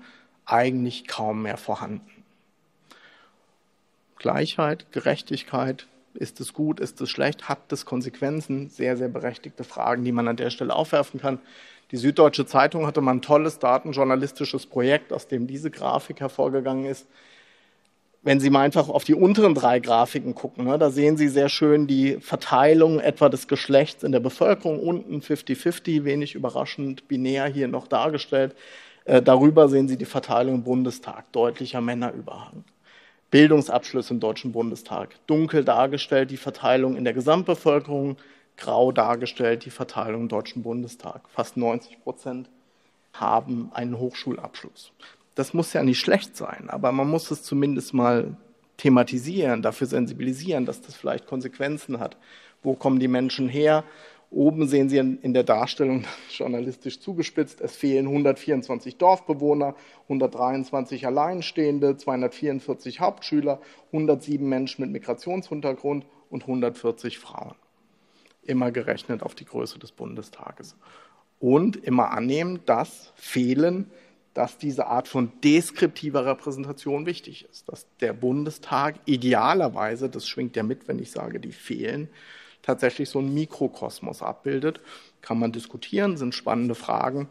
eigentlich 0.45 1.07
kaum 1.07 1.43
mehr 1.43 1.57
vorhanden. 1.57 2.23
Gleichheit, 4.17 4.91
Gerechtigkeit, 4.91 5.87
ist 6.13 6.39
es 6.39 6.53
gut, 6.53 6.79
ist 6.79 7.01
es 7.01 7.09
schlecht, 7.09 7.49
hat 7.49 7.71
es 7.71 7.85
Konsequenzen? 7.85 8.69
Sehr, 8.69 8.97
sehr 8.97 9.09
berechtigte 9.09 9.63
Fragen, 9.63 10.03
die 10.03 10.11
man 10.11 10.27
an 10.27 10.37
der 10.37 10.49
Stelle 10.49 10.75
aufwerfen 10.75 11.19
kann. 11.19 11.39
Die 11.91 11.97
Süddeutsche 11.97 12.45
Zeitung 12.45 12.87
hatte 12.87 13.01
mal 13.01 13.11
ein 13.11 13.21
tolles 13.21 13.59
datenjournalistisches 13.59 14.65
Projekt, 14.65 15.11
aus 15.11 15.27
dem 15.27 15.47
diese 15.47 15.71
Grafik 15.71 16.19
hervorgegangen 16.21 16.85
ist. 16.85 17.07
Wenn 18.21 18.39
Sie 18.39 18.49
mal 18.49 18.61
einfach 18.61 18.87
auf 18.87 19.03
die 19.03 19.15
unteren 19.15 19.53
drei 19.53 19.79
Grafiken 19.79 20.33
gucken, 20.33 20.65
ne, 20.65 20.79
da 20.79 20.89
sehen 20.89 21.17
Sie 21.17 21.27
sehr 21.27 21.49
schön 21.49 21.87
die 21.87 22.19
Verteilung 22.21 23.01
etwa 23.01 23.27
des 23.27 23.49
Geschlechts 23.49 24.03
in 24.03 24.13
der 24.13 24.21
Bevölkerung. 24.21 24.79
Unten 24.79 25.19
50-50, 25.19 26.05
wenig 26.05 26.33
überraschend, 26.33 27.07
binär 27.09 27.47
hier 27.47 27.67
noch 27.67 27.87
dargestellt. 27.87 28.55
Äh, 29.05 29.21
darüber 29.21 29.67
sehen 29.69 29.87
Sie 29.87 29.97
die 29.97 30.05
Verteilung 30.05 30.55
im 30.55 30.63
Bundestag, 30.63 31.31
deutlicher 31.31 31.81
Männerüberhang. 31.81 32.63
Bildungsabschluss 33.31 34.11
im 34.11 34.19
Deutschen 34.19 34.51
Bundestag. 34.51 35.15
Dunkel 35.27 35.63
dargestellt 35.63 36.31
die 36.31 36.37
Verteilung 36.37 36.95
in 36.95 37.03
der 37.03 37.13
Gesamtbevölkerung, 37.13 38.17
grau 38.57 38.91
dargestellt 38.91 39.65
die 39.65 39.71
Verteilung 39.71 40.21
im 40.23 40.27
Deutschen 40.27 40.63
Bundestag. 40.63 41.21
Fast 41.29 41.57
90 41.57 42.03
Prozent 42.03 42.49
haben 43.13 43.71
einen 43.73 43.97
Hochschulabschluss. 43.97 44.91
Das 45.35 45.53
muss 45.53 45.73
ja 45.73 45.83
nicht 45.83 45.99
schlecht 45.99 46.37
sein, 46.37 46.69
aber 46.69 46.91
man 46.91 47.09
muss 47.09 47.31
es 47.31 47.41
zumindest 47.41 47.93
mal 47.93 48.37
thematisieren, 48.77 49.61
dafür 49.61 49.87
sensibilisieren, 49.87 50.65
dass 50.65 50.81
das 50.81 50.95
vielleicht 50.95 51.25
Konsequenzen 51.25 51.99
hat. 51.99 52.17
Wo 52.61 52.75
kommen 52.75 52.99
die 52.99 53.07
Menschen 53.07 53.49
her? 53.49 53.83
Oben 54.33 54.67
sehen 54.67 54.89
Sie 54.89 54.97
in 54.97 55.33
der 55.33 55.43
Darstellung 55.43 56.05
journalistisch 56.31 56.99
zugespitzt, 56.99 57.61
es 57.61 57.75
fehlen 57.75 58.07
124 58.07 58.97
Dorfbewohner, 58.97 59.75
123 60.03 61.05
Alleinstehende, 61.05 61.97
244 61.97 62.99
Hauptschüler, 62.99 63.61
107 63.91 64.47
Menschen 64.47 64.81
mit 64.81 64.91
Migrationshintergrund 64.91 66.05
und 66.31 66.41
140 66.41 67.19
Frauen. 67.19 67.55
Immer 68.41 68.71
gerechnet 68.71 69.21
auf 69.21 69.35
die 69.35 69.45
Größe 69.45 69.77
des 69.77 69.91
Bundestages. 69.91 70.75
Und 71.39 71.75
immer 71.75 72.11
annehmen, 72.11 72.59
dass 72.65 73.13
Fehlen, 73.15 73.91
dass 74.33 74.57
diese 74.57 74.87
Art 74.87 75.07
von 75.07 75.31
deskriptiver 75.43 76.25
Repräsentation 76.25 77.05
wichtig 77.05 77.47
ist. 77.51 77.69
Dass 77.69 77.85
der 77.99 78.13
Bundestag 78.13 78.95
idealerweise, 79.05 80.09
das 80.09 80.27
schwingt 80.27 80.55
ja 80.55 80.63
mit, 80.63 80.87
wenn 80.87 80.97
ich 80.97 81.11
sage, 81.11 81.39
die 81.39 81.51
fehlen, 81.51 82.09
tatsächlich 82.63 83.09
so 83.09 83.19
einen 83.19 83.33
Mikrokosmos 83.33 84.23
abbildet. 84.23 84.81
Kann 85.21 85.37
man 85.37 85.51
diskutieren, 85.51 86.17
sind 86.17 86.33
spannende 86.33 86.73
Fragen, 86.73 87.29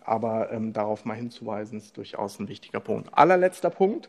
aber 0.00 0.50
ähm, 0.50 0.72
darauf 0.72 1.04
mal 1.04 1.14
hinzuweisen, 1.14 1.78
ist 1.78 1.96
durchaus 1.96 2.40
ein 2.40 2.48
wichtiger 2.48 2.80
Punkt. 2.80 3.10
Allerletzter 3.12 3.70
Punkt, 3.70 4.08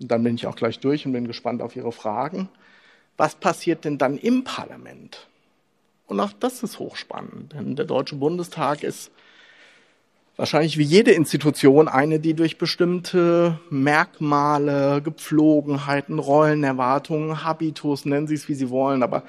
und 0.00 0.10
dann 0.10 0.24
bin 0.24 0.34
ich 0.34 0.46
auch 0.46 0.56
gleich 0.56 0.80
durch 0.80 1.04
und 1.04 1.12
bin 1.12 1.26
gespannt 1.26 1.60
auf 1.62 1.76
Ihre 1.76 1.92
Fragen. 1.92 2.48
Was 3.16 3.34
passiert 3.34 3.84
denn 3.84 3.98
dann 3.98 4.16
im 4.16 4.44
Parlament? 4.44 5.28
Und 6.06 6.18
auch 6.20 6.32
das 6.32 6.62
ist 6.62 6.78
hochspannend, 6.78 7.52
denn 7.52 7.76
der 7.76 7.84
Deutsche 7.84 8.16
Bundestag 8.16 8.82
ist 8.82 9.10
wahrscheinlich 10.36 10.76
wie 10.78 10.82
jede 10.82 11.12
Institution 11.12 11.88
eine, 11.88 12.18
die 12.18 12.34
durch 12.34 12.58
bestimmte 12.58 13.60
Merkmale, 13.70 15.02
Gepflogenheiten, 15.02 16.18
Rollenerwartungen, 16.18 17.44
Habitus, 17.44 18.04
nennen 18.04 18.26
Sie 18.26 18.34
es 18.34 18.48
wie 18.48 18.54
Sie 18.54 18.70
wollen, 18.70 19.02
aber 19.02 19.24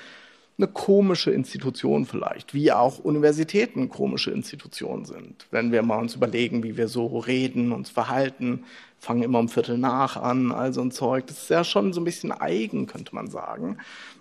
eine 0.57 0.67
komische 0.67 1.31
Institution 1.31 2.05
vielleicht, 2.05 2.53
wie 2.53 2.71
auch 2.71 2.99
Universitäten 2.99 3.89
komische 3.89 4.31
Institutionen 4.31 5.05
sind. 5.05 5.47
Wenn 5.49 5.71
wir 5.71 5.81
mal 5.81 5.99
uns 5.99 6.15
überlegen, 6.15 6.63
wie 6.63 6.77
wir 6.77 6.87
so 6.87 7.07
reden, 7.17 7.71
uns 7.71 7.89
verhalten, 7.89 8.63
fangen 8.99 9.23
immer 9.23 9.39
um 9.39 9.49
Viertel 9.49 9.77
nach 9.77 10.15
an, 10.15 10.51
also 10.51 10.81
ein 10.81 10.91
Zeug. 10.91 11.25
Das 11.27 11.43
ist 11.43 11.49
ja 11.49 11.63
schon 11.63 11.91
so 11.91 12.01
ein 12.01 12.05
bisschen 12.05 12.31
eigen, 12.31 12.85
könnte 12.85 13.15
man 13.15 13.29
sagen. 13.29 13.77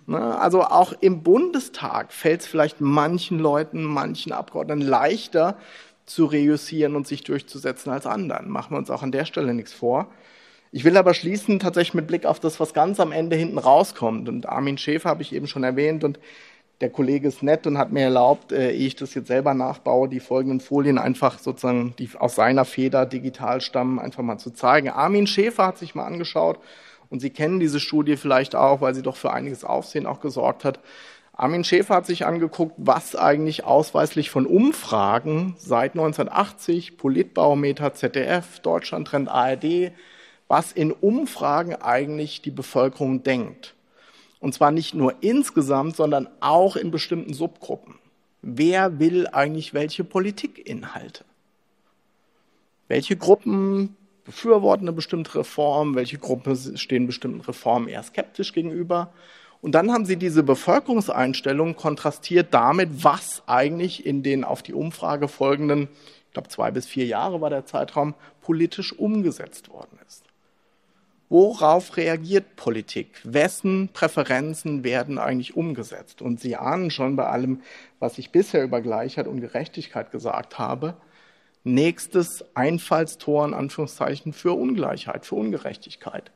Ne? 0.07 0.37
Also 0.39 0.63
auch 0.63 0.93
im 1.01 1.21
Bundestag 1.21 2.11
fällt 2.11 2.41
es 2.41 2.47
vielleicht 2.47 2.81
manchen 2.81 3.37
Leuten, 3.39 3.83
manchen 3.83 4.31
Abgeordneten 4.31 4.81
leichter 4.81 5.57
zu 6.05 6.25
reüssieren 6.25 6.95
und 6.95 7.07
sich 7.07 7.23
durchzusetzen 7.23 7.91
als 7.91 8.05
anderen. 8.05 8.49
Machen 8.49 8.71
wir 8.71 8.77
uns 8.79 8.89
auch 8.89 9.03
an 9.03 9.11
der 9.11 9.25
Stelle 9.25 9.53
nichts 9.53 9.71
vor. 9.71 10.07
Ich 10.75 10.83
will 10.83 10.97
aber 10.97 11.13
schließen 11.13 11.59
tatsächlich 11.59 11.93
mit 11.93 12.07
Blick 12.07 12.25
auf 12.25 12.39
das, 12.39 12.59
was 12.59 12.73
ganz 12.73 12.99
am 12.99 13.11
Ende 13.11 13.35
hinten 13.35 13.59
rauskommt. 13.59 14.27
Und 14.27 14.49
Armin 14.49 14.79
Schäfer 14.79 15.07
habe 15.07 15.21
ich 15.21 15.31
eben 15.31 15.45
schon 15.45 15.63
erwähnt 15.63 16.03
und 16.03 16.19
der 16.81 16.89
Kollege 16.89 17.27
ist 17.27 17.43
nett 17.43 17.67
und 17.67 17.77
hat 17.77 17.91
mir 17.91 18.05
erlaubt, 18.05 18.51
äh, 18.51 18.71
ehe 18.71 18.87
ich 18.87 18.95
das 18.95 19.13
jetzt 19.13 19.27
selber 19.27 19.53
nachbaue, 19.53 20.09
die 20.09 20.19
folgenden 20.19 20.61
Folien 20.61 20.97
einfach 20.97 21.37
sozusagen, 21.37 21.93
die 21.99 22.09
aus 22.17 22.33
seiner 22.33 22.65
Feder 22.65 23.05
digital 23.05 23.61
stammen, 23.61 23.99
einfach 23.99 24.23
mal 24.23 24.39
zu 24.39 24.49
zeigen. 24.49 24.89
Armin 24.89 25.27
Schäfer 25.27 25.67
hat 25.67 25.77
sich 25.77 25.93
mal 25.93 26.07
angeschaut 26.07 26.57
und 27.11 27.19
Sie 27.19 27.29
kennen 27.29 27.59
diese 27.59 27.79
Studie 27.79 28.17
vielleicht 28.17 28.55
auch, 28.55 28.81
weil 28.81 28.95
sie 28.95 29.03
doch 29.03 29.15
für 29.15 29.31
einiges 29.31 29.63
Aufsehen 29.63 30.07
auch 30.07 30.21
gesorgt 30.21 30.65
hat. 30.65 30.79
Armin 31.33 31.63
Schäfer 31.63 31.93
hat 31.93 32.07
sich 32.07 32.25
angeguckt, 32.25 32.73
was 32.77 33.15
eigentlich 33.15 33.63
ausweislich 33.63 34.31
von 34.31 34.47
Umfragen 34.47 35.53
seit 35.59 35.91
1980, 35.91 36.97
Politbarometer, 36.97 37.93
ZDF, 37.93 38.59
Deutschlandtrend, 38.61 39.29
ARD, 39.29 39.91
was 40.53 40.71
in 40.71 40.91
Umfragen 40.91 41.73
eigentlich 41.73 42.43
die 42.43 42.51
Bevölkerung 42.51 43.23
denkt. 43.23 43.73
Und 44.39 44.53
zwar 44.53 44.69
nicht 44.69 44.93
nur 44.93 45.15
insgesamt, 45.21 45.95
sondern 45.95 46.29
auch 46.41 46.75
in 46.75 46.91
bestimmten 46.91 47.33
Subgruppen. 47.33 47.95
Wer 48.43 48.99
will 48.99 49.25
eigentlich 49.25 49.73
welche 49.73 50.03
Politikinhalte? 50.03 51.25
Welche 52.87 53.15
Gruppen 53.15 53.97
befürworten 54.25 54.83
eine 54.83 54.95
bestimmte 54.95 55.39
Reform? 55.39 55.95
Welche 55.95 56.19
Gruppen 56.19 56.55
stehen 56.77 57.07
bestimmten 57.07 57.41
Reformen 57.41 57.87
eher 57.87 58.03
skeptisch 58.03 58.53
gegenüber? 58.53 59.11
Und 59.59 59.71
dann 59.73 59.91
haben 59.91 60.05
sie 60.05 60.17
diese 60.17 60.43
Bevölkerungseinstellung 60.43 61.75
kontrastiert 61.75 62.53
damit, 62.53 63.03
was 63.03 63.41
eigentlich 63.47 64.05
in 64.05 64.21
den 64.21 64.43
auf 64.43 64.61
die 64.61 64.75
Umfrage 64.75 65.27
folgenden, 65.27 65.87
ich 66.27 66.33
glaube 66.33 66.49
zwei 66.49 66.69
bis 66.69 66.85
vier 66.85 67.07
Jahre 67.07 67.41
war 67.41 67.49
der 67.49 67.65
Zeitraum, 67.65 68.13
politisch 68.41 68.93
umgesetzt 68.93 69.69
worden 69.69 69.97
ist. 70.07 70.22
Worauf 71.33 71.97
reagiert 71.97 72.55
Politik? 72.57 73.19
Wessen 73.23 73.89
Präferenzen 73.91 74.83
werden 74.83 75.17
eigentlich 75.17 75.57
umgesetzt? 75.57 76.21
Und 76.21 76.39
Sie 76.39 76.55
ahnen 76.55 76.91
schon 76.91 77.15
bei 77.15 77.25
allem, 77.25 77.63
was 77.97 78.19
ich 78.19 78.29
bisher 78.29 78.63
über 78.63 78.81
Gleichheit 78.81 79.25
und 79.25 79.41
Gerechtigkeit 79.41 80.11
gesagt 80.11 80.59
habe, 80.59 80.93
nächstes 81.63 82.45
Einfallstor 82.53 83.45
in 83.45 83.55
Anführungszeichen 83.55 84.31
für 84.31 84.51
Ungleichheit, 84.51 85.25
für 85.25 85.33
Ungerechtigkeit. 85.33 86.29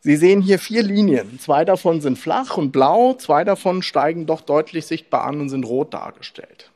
Sie 0.00 0.16
sehen 0.16 0.42
hier 0.42 0.58
vier 0.58 0.82
Linien. 0.82 1.38
Zwei 1.38 1.64
davon 1.64 2.00
sind 2.00 2.18
flach 2.18 2.56
und 2.56 2.72
blau, 2.72 3.14
zwei 3.14 3.44
davon 3.44 3.82
steigen 3.82 4.26
doch 4.26 4.40
deutlich 4.40 4.86
sichtbar 4.86 5.22
an 5.22 5.40
und 5.40 5.48
sind 5.48 5.64
rot 5.64 5.94
dargestellt. 5.94 6.72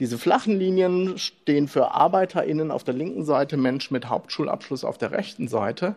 Diese 0.00 0.18
flachen 0.18 0.58
Linien 0.58 1.18
stehen 1.18 1.68
für 1.68 1.92
ArbeiterInnen 1.92 2.72
auf 2.72 2.82
der 2.82 2.94
linken 2.94 3.24
Seite, 3.24 3.56
Menschen 3.56 3.94
mit 3.94 4.08
Hauptschulabschluss 4.08 4.84
auf 4.84 4.98
der 4.98 5.12
rechten 5.12 5.46
Seite. 5.46 5.94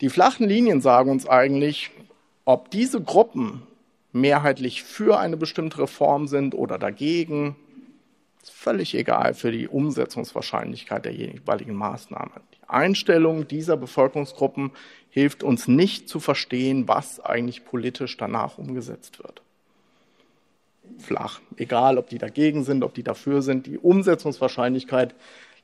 Die 0.00 0.08
flachen 0.08 0.48
Linien 0.48 0.80
sagen 0.80 1.10
uns 1.10 1.28
eigentlich, 1.28 1.90
ob 2.44 2.70
diese 2.70 3.00
Gruppen 3.00 3.62
mehrheitlich 4.12 4.82
für 4.82 5.18
eine 5.18 5.36
bestimmte 5.36 5.78
Reform 5.78 6.26
sind 6.26 6.54
oder 6.54 6.76
dagegen, 6.78 7.54
ist 8.42 8.50
völlig 8.50 8.94
egal 8.96 9.34
für 9.34 9.52
die 9.52 9.68
Umsetzungswahrscheinlichkeit 9.68 11.04
der 11.04 11.12
jeweiligen 11.12 11.74
Maßnahme. 11.74 12.40
Die 12.54 12.68
Einstellung 12.68 13.46
dieser 13.46 13.76
Bevölkerungsgruppen 13.76 14.72
hilft 15.10 15.44
uns 15.44 15.68
nicht 15.68 16.08
zu 16.08 16.18
verstehen, 16.18 16.88
was 16.88 17.20
eigentlich 17.20 17.64
politisch 17.64 18.16
danach 18.16 18.58
umgesetzt 18.58 19.18
wird 19.20 19.42
flach. 20.98 21.40
Egal, 21.56 21.98
ob 21.98 22.08
die 22.08 22.18
dagegen 22.18 22.64
sind, 22.64 22.82
ob 22.82 22.94
die 22.94 23.02
dafür 23.02 23.42
sind. 23.42 23.66
Die 23.66 23.78
Umsetzungswahrscheinlichkeit 23.78 25.14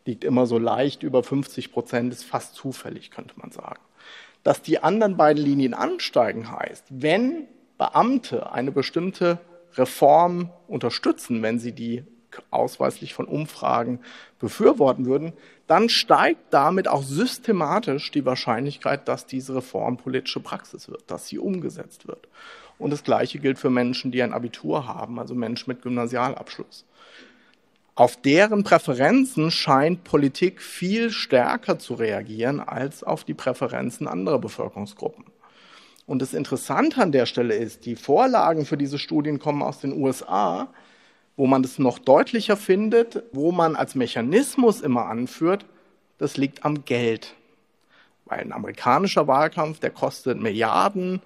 liegt 0.04 0.24
immer 0.24 0.46
so 0.46 0.58
leicht 0.58 1.02
über 1.02 1.22
50 1.22 1.72
Prozent, 1.72 2.12
ist 2.12 2.24
fast 2.24 2.54
zufällig, 2.54 3.10
könnte 3.10 3.34
man 3.38 3.50
sagen. 3.50 3.80
Dass 4.42 4.60
die 4.60 4.82
anderen 4.82 5.16
beiden 5.16 5.42
Linien 5.42 5.74
ansteigen 5.74 6.50
heißt, 6.50 6.84
wenn 6.90 7.46
Beamte 7.78 8.52
eine 8.52 8.72
bestimmte 8.72 9.38
Reform 9.76 10.50
unterstützen, 10.68 11.42
wenn 11.42 11.58
sie 11.58 11.72
die 11.72 12.04
ausweislich 12.50 13.14
von 13.14 13.26
Umfragen 13.26 14.00
befürworten 14.38 15.06
würden, 15.06 15.32
dann 15.66 15.88
steigt 15.88 16.52
damit 16.52 16.88
auch 16.88 17.02
systematisch 17.02 18.10
die 18.10 18.24
Wahrscheinlichkeit, 18.24 19.08
dass 19.08 19.26
diese 19.26 19.56
Reform 19.56 19.96
politische 19.96 20.40
Praxis 20.40 20.88
wird, 20.88 21.10
dass 21.10 21.28
sie 21.28 21.38
umgesetzt 21.38 22.06
wird. 22.06 22.28
Und 22.84 22.90
das 22.90 23.02
Gleiche 23.02 23.38
gilt 23.38 23.58
für 23.58 23.70
Menschen, 23.70 24.12
die 24.12 24.22
ein 24.22 24.34
Abitur 24.34 24.86
haben, 24.86 25.18
also 25.18 25.34
Menschen 25.34 25.70
mit 25.70 25.80
Gymnasialabschluss. 25.80 26.84
Auf 27.94 28.20
deren 28.20 28.62
Präferenzen 28.62 29.50
scheint 29.50 30.04
Politik 30.04 30.60
viel 30.60 31.10
stärker 31.10 31.78
zu 31.78 31.94
reagieren 31.94 32.60
als 32.60 33.02
auf 33.02 33.24
die 33.24 33.32
Präferenzen 33.32 34.06
anderer 34.06 34.38
Bevölkerungsgruppen. 34.38 35.24
Und 36.04 36.20
das 36.20 36.34
Interessante 36.34 37.00
an 37.00 37.10
der 37.10 37.24
Stelle 37.24 37.54
ist, 37.54 37.86
die 37.86 37.96
Vorlagen 37.96 38.66
für 38.66 38.76
diese 38.76 38.98
Studien 38.98 39.38
kommen 39.38 39.62
aus 39.62 39.80
den 39.80 39.98
USA, 39.98 40.68
wo 41.38 41.46
man 41.46 41.62
das 41.62 41.78
noch 41.78 41.98
deutlicher 41.98 42.58
findet, 42.58 43.22
wo 43.32 43.50
man 43.50 43.76
als 43.76 43.94
Mechanismus 43.94 44.82
immer 44.82 45.06
anführt, 45.06 45.64
das 46.18 46.36
liegt 46.36 46.66
am 46.66 46.84
Geld. 46.84 47.32
Weil 48.26 48.40
ein 48.40 48.52
amerikanischer 48.52 49.26
Wahlkampf, 49.26 49.80
der 49.80 49.90
kostet 49.90 50.38
Milliarden 50.38 51.22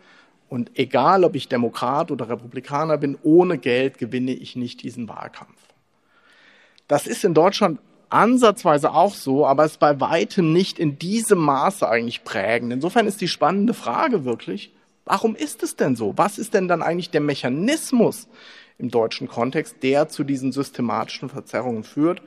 und 0.49 0.79
egal, 0.79 1.25
ob 1.25 1.35
ich 1.37 1.49
Demokrat 1.49 2.11
oder 2.11 2.29
Republikaner 2.29 2.97
bin, 2.97 3.19
ohne 3.23 3.59
Geld 3.59 3.99
gewinne 3.99 4.33
ich 4.33 4.57
nicht 4.57 4.83
diesen 4.83 5.09
Wahlkampf. 5.09 5.59
Das 6.87 7.07
ist 7.07 7.25
in 7.25 7.35
Deutschland 7.35 7.81
ansatzweise 8.11 8.93
auch 8.93 9.15
so, 9.15 9.47
aber 9.47 9.65
es 9.65 9.73
ist 9.73 9.81
bei 9.81 10.01
weitem 10.01 10.53
nicht 10.53 10.79
in 10.79 10.99
diesem 10.99 11.39
Maße 11.39 11.87
eigentlich 11.87 12.25
prägend. 12.25 12.73
Insofern 12.73 13.07
ist 13.07 13.21
die 13.21 13.29
spannende 13.29 13.75
Frage 13.75 14.25
wirklich, 14.25 14.73
warum 15.05 15.37
ist 15.37 15.63
es 15.63 15.77
denn 15.77 15.97
so? 15.97 16.17
Was 16.17 16.39
ist 16.39 16.55
denn 16.55 16.69
dann 16.69 16.83
eigentlich 16.83 17.11
der 17.11 17.21
Mechanismus 17.21 18.29
im 18.79 18.91
deutschen 18.91 19.29
Kontext, 19.29 19.83
der 19.83 20.09
zu 20.09 20.25
diesen 20.25 20.53
systematischen 20.53 21.29
Verzerrungen 21.29 21.85
führt? 21.85 22.23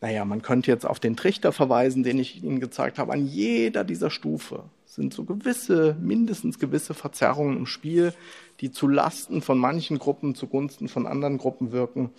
Naja, 0.00 0.24
man 0.24 0.42
könnte 0.42 0.70
jetzt 0.70 0.86
auf 0.86 0.98
den 0.98 1.16
Trichter 1.16 1.52
verweisen, 1.52 2.02
den 2.02 2.18
ich 2.18 2.42
Ihnen 2.42 2.60
gezeigt 2.60 2.98
habe. 2.98 3.12
An 3.12 3.26
jeder 3.26 3.84
dieser 3.84 4.10
Stufe 4.10 4.64
sind 4.96 5.14
so 5.14 5.24
gewisse, 5.24 5.96
mindestens 6.00 6.58
gewisse 6.58 6.94
Verzerrungen 6.94 7.56
im 7.56 7.66
Spiel, 7.66 8.12
die 8.60 8.72
zu 8.72 8.88
Lasten 8.88 9.42
von 9.42 9.58
manchen 9.58 9.98
Gruppen 9.98 10.34
zugunsten 10.34 10.88
von 10.88 11.06
anderen 11.06 11.38
Gruppen 11.38 11.70
wirken. 11.70 12.10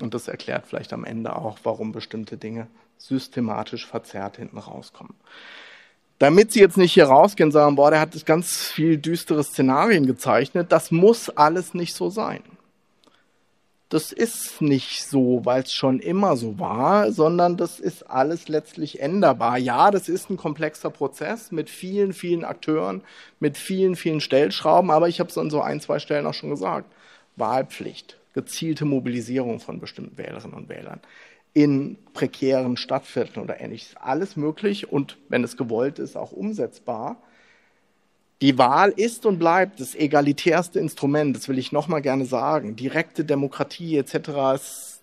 Und 0.00 0.14
das 0.14 0.28
erklärt 0.28 0.66
vielleicht 0.66 0.92
am 0.92 1.04
Ende 1.04 1.34
auch, 1.34 1.58
warum 1.62 1.92
bestimmte 1.92 2.36
Dinge 2.36 2.66
systematisch 2.98 3.86
verzerrt 3.86 4.36
hinten 4.36 4.58
rauskommen. 4.58 5.14
Damit 6.18 6.50
Sie 6.50 6.58
jetzt 6.58 6.76
nicht 6.76 6.92
hier 6.92 7.06
rausgehen 7.06 7.48
und 7.48 7.52
sagen, 7.52 7.76
boah, 7.76 7.92
der 7.92 8.00
hat 8.00 8.26
ganz 8.26 8.66
viel 8.66 8.98
düstere 8.98 9.44
Szenarien 9.44 10.04
gezeichnet, 10.04 10.72
das 10.72 10.90
muss 10.90 11.30
alles 11.30 11.74
nicht 11.74 11.94
so 11.94 12.10
sein. 12.10 12.42
Das 13.90 14.12
ist 14.12 14.60
nicht 14.60 15.04
so, 15.04 15.40
weil 15.44 15.62
es 15.62 15.72
schon 15.72 16.00
immer 16.00 16.36
so 16.36 16.58
war, 16.58 17.10
sondern 17.10 17.56
das 17.56 17.80
ist 17.80 18.02
alles 18.02 18.48
letztlich 18.48 19.00
änderbar. 19.00 19.56
Ja, 19.56 19.90
das 19.90 20.10
ist 20.10 20.28
ein 20.28 20.36
komplexer 20.36 20.90
Prozess 20.90 21.52
mit 21.52 21.70
vielen, 21.70 22.12
vielen 22.12 22.44
Akteuren, 22.44 23.02
mit 23.40 23.56
vielen, 23.56 23.96
vielen 23.96 24.20
Stellschrauben, 24.20 24.90
aber 24.90 25.08
ich 25.08 25.20
habe 25.20 25.30
es 25.30 25.38
an 25.38 25.48
so 25.48 25.62
ein, 25.62 25.80
zwei 25.80 26.00
Stellen 26.00 26.26
auch 26.26 26.34
schon 26.34 26.50
gesagt. 26.50 26.92
Wahlpflicht, 27.36 28.18
gezielte 28.34 28.84
Mobilisierung 28.84 29.58
von 29.58 29.80
bestimmten 29.80 30.18
Wählerinnen 30.18 30.56
und 30.56 30.68
Wählern 30.68 31.00
in 31.54 31.96
prekären 32.14 32.76
Stadtvierteln 32.76 33.42
oder 33.42 33.60
ähnliches. 33.60 33.96
Alles 33.96 34.36
möglich 34.36 34.92
und 34.92 35.16
wenn 35.28 35.42
es 35.42 35.56
gewollt 35.56 35.98
ist, 35.98 36.16
auch 36.16 36.30
umsetzbar. 36.30 37.20
Die 38.40 38.56
Wahl 38.56 38.90
ist 38.90 39.26
und 39.26 39.38
bleibt 39.38 39.80
das 39.80 39.96
egalitärste 39.96 40.78
Instrument, 40.78 41.34
das 41.34 41.48
will 41.48 41.58
ich 41.58 41.72
nochmal 41.72 42.02
gerne 42.02 42.24
sagen. 42.24 42.76
Direkte 42.76 43.24
Demokratie 43.24 43.96
etc. 43.96 44.14
ist 44.54 45.02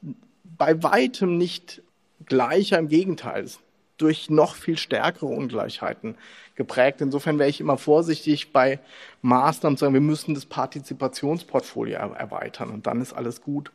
bei 0.58 0.82
weitem 0.84 1.38
nicht 1.38 1.82
gleicher, 2.26 2.80
im 2.80 2.88
Gegenteil, 2.88 3.44
ist 3.44 3.60
durch 3.98 4.30
noch 4.30 4.56
viel 4.56 4.78
stärkere 4.78 5.28
Ungleichheiten 5.28 6.16
geprägt. 6.56 7.02
Insofern 7.02 7.40
wäre 7.40 7.50
ich 7.50 7.60
immer 7.60 7.78
vorsichtig 7.78 8.54
bei 8.54 8.80
Maßnahmen 9.22 9.78
zu 9.78 9.86
sagen, 9.86 9.94
wir 9.94 10.02
müssen 10.02 10.34
das 10.34 10.46
Partizipationsportfolio 10.46 11.98
erweitern 11.98 12.70
und 12.70 12.88
dann 12.88 13.02
ist 13.02 13.14
alles 13.14 13.42
gut. 13.42 13.72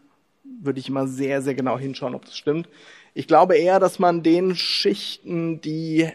Würde 0.63 0.81
ich 0.81 0.89
immer 0.89 1.07
sehr, 1.07 1.43
sehr 1.43 1.55
genau 1.55 1.79
hinschauen, 1.79 2.15
ob 2.15 2.25
das 2.25 2.37
stimmt. 2.37 2.69
Ich 3.15 3.27
glaube 3.27 3.57
eher, 3.57 3.79
dass 3.79 3.99
man 3.99 4.23
den 4.23 4.57
Schichten, 4.57 5.61
die 5.61 6.11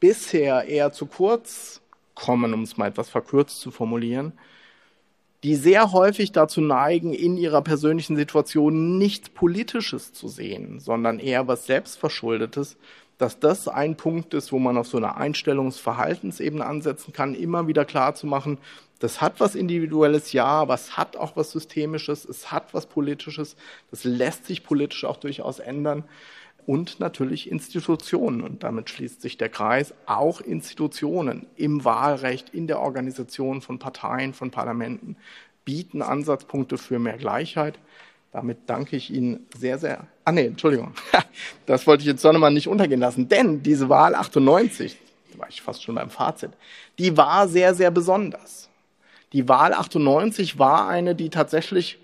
bisher 0.00 0.64
eher 0.64 0.92
zu 0.92 1.06
kurz 1.06 1.80
kommen, 2.18 2.52
um 2.52 2.62
es 2.62 2.76
mal 2.76 2.88
etwas 2.88 3.08
verkürzt 3.08 3.60
zu 3.60 3.70
formulieren, 3.70 4.32
die 5.44 5.54
sehr 5.54 5.92
häufig 5.92 6.32
dazu 6.32 6.60
neigen, 6.60 7.12
in 7.12 7.36
ihrer 7.36 7.62
persönlichen 7.62 8.16
Situation 8.16 8.98
nichts 8.98 9.28
Politisches 9.28 10.12
zu 10.12 10.26
sehen, 10.26 10.80
sondern 10.80 11.20
eher 11.20 11.46
was 11.46 11.66
Selbstverschuldetes, 11.66 12.76
dass 13.18 13.38
das 13.38 13.68
ein 13.68 13.96
Punkt 13.96 14.34
ist, 14.34 14.52
wo 14.52 14.58
man 14.58 14.76
auf 14.76 14.88
so 14.88 14.96
einer 14.96 15.16
Einstellungsverhaltensebene 15.16 16.64
ansetzen 16.64 17.12
kann, 17.12 17.34
immer 17.34 17.68
wieder 17.68 17.84
klar 17.84 18.14
zu 18.14 18.26
machen, 18.26 18.58
das 18.98 19.20
hat 19.20 19.38
was 19.38 19.54
Individuelles, 19.54 20.32
ja, 20.32 20.64
es 20.74 20.96
hat 20.96 21.16
auch 21.16 21.36
was 21.36 21.52
Systemisches, 21.52 22.24
es 22.24 22.50
hat 22.50 22.74
was 22.74 22.86
Politisches, 22.86 23.56
das 23.92 24.02
lässt 24.02 24.46
sich 24.46 24.64
politisch 24.64 25.04
auch 25.04 25.18
durchaus 25.18 25.60
ändern 25.60 26.04
und 26.68 27.00
natürlich 27.00 27.50
Institutionen. 27.50 28.42
Und 28.42 28.62
damit 28.62 28.90
schließt 28.90 29.22
sich 29.22 29.38
der 29.38 29.48
Kreis, 29.48 29.94
auch 30.04 30.42
Institutionen 30.42 31.46
im 31.56 31.82
Wahlrecht, 31.86 32.50
in 32.50 32.66
der 32.66 32.80
Organisation 32.80 33.62
von 33.62 33.78
Parteien, 33.78 34.34
von 34.34 34.50
Parlamenten 34.50 35.16
bieten 35.64 36.02
Ansatzpunkte 36.02 36.76
für 36.76 36.98
mehr 36.98 37.16
Gleichheit. 37.16 37.78
Damit 38.32 38.58
danke 38.66 38.96
ich 38.96 39.10
Ihnen 39.10 39.46
sehr, 39.56 39.78
sehr. 39.78 40.06
Ah 40.26 40.32
nee, 40.32 40.44
Entschuldigung. 40.46 40.92
Das 41.64 41.86
wollte 41.86 42.02
ich 42.02 42.08
jetzt 42.08 42.24
doch 42.24 42.32
nochmal 42.32 42.52
nicht 42.52 42.68
untergehen 42.68 43.00
lassen. 43.00 43.28
Denn 43.28 43.62
diese 43.62 43.88
Wahl 43.88 44.14
98, 44.14 44.98
da 45.32 45.38
war 45.38 45.48
ich 45.48 45.62
fast 45.62 45.82
schon 45.82 45.94
beim 45.94 46.10
Fazit, 46.10 46.50
die 46.98 47.16
war 47.16 47.48
sehr, 47.48 47.74
sehr 47.74 47.90
besonders. 47.90 48.68
Die 49.32 49.48
Wahl 49.48 49.72
98 49.72 50.58
war 50.58 50.88
eine, 50.88 51.14
die 51.14 51.30
tatsächlich 51.30 51.98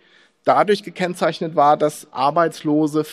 dadurch 0.45 0.83
gekennzeichnet 0.83 1.57
war, 1.57 1.77
dass 1.77 2.07
Arbeitslose 2.13 3.05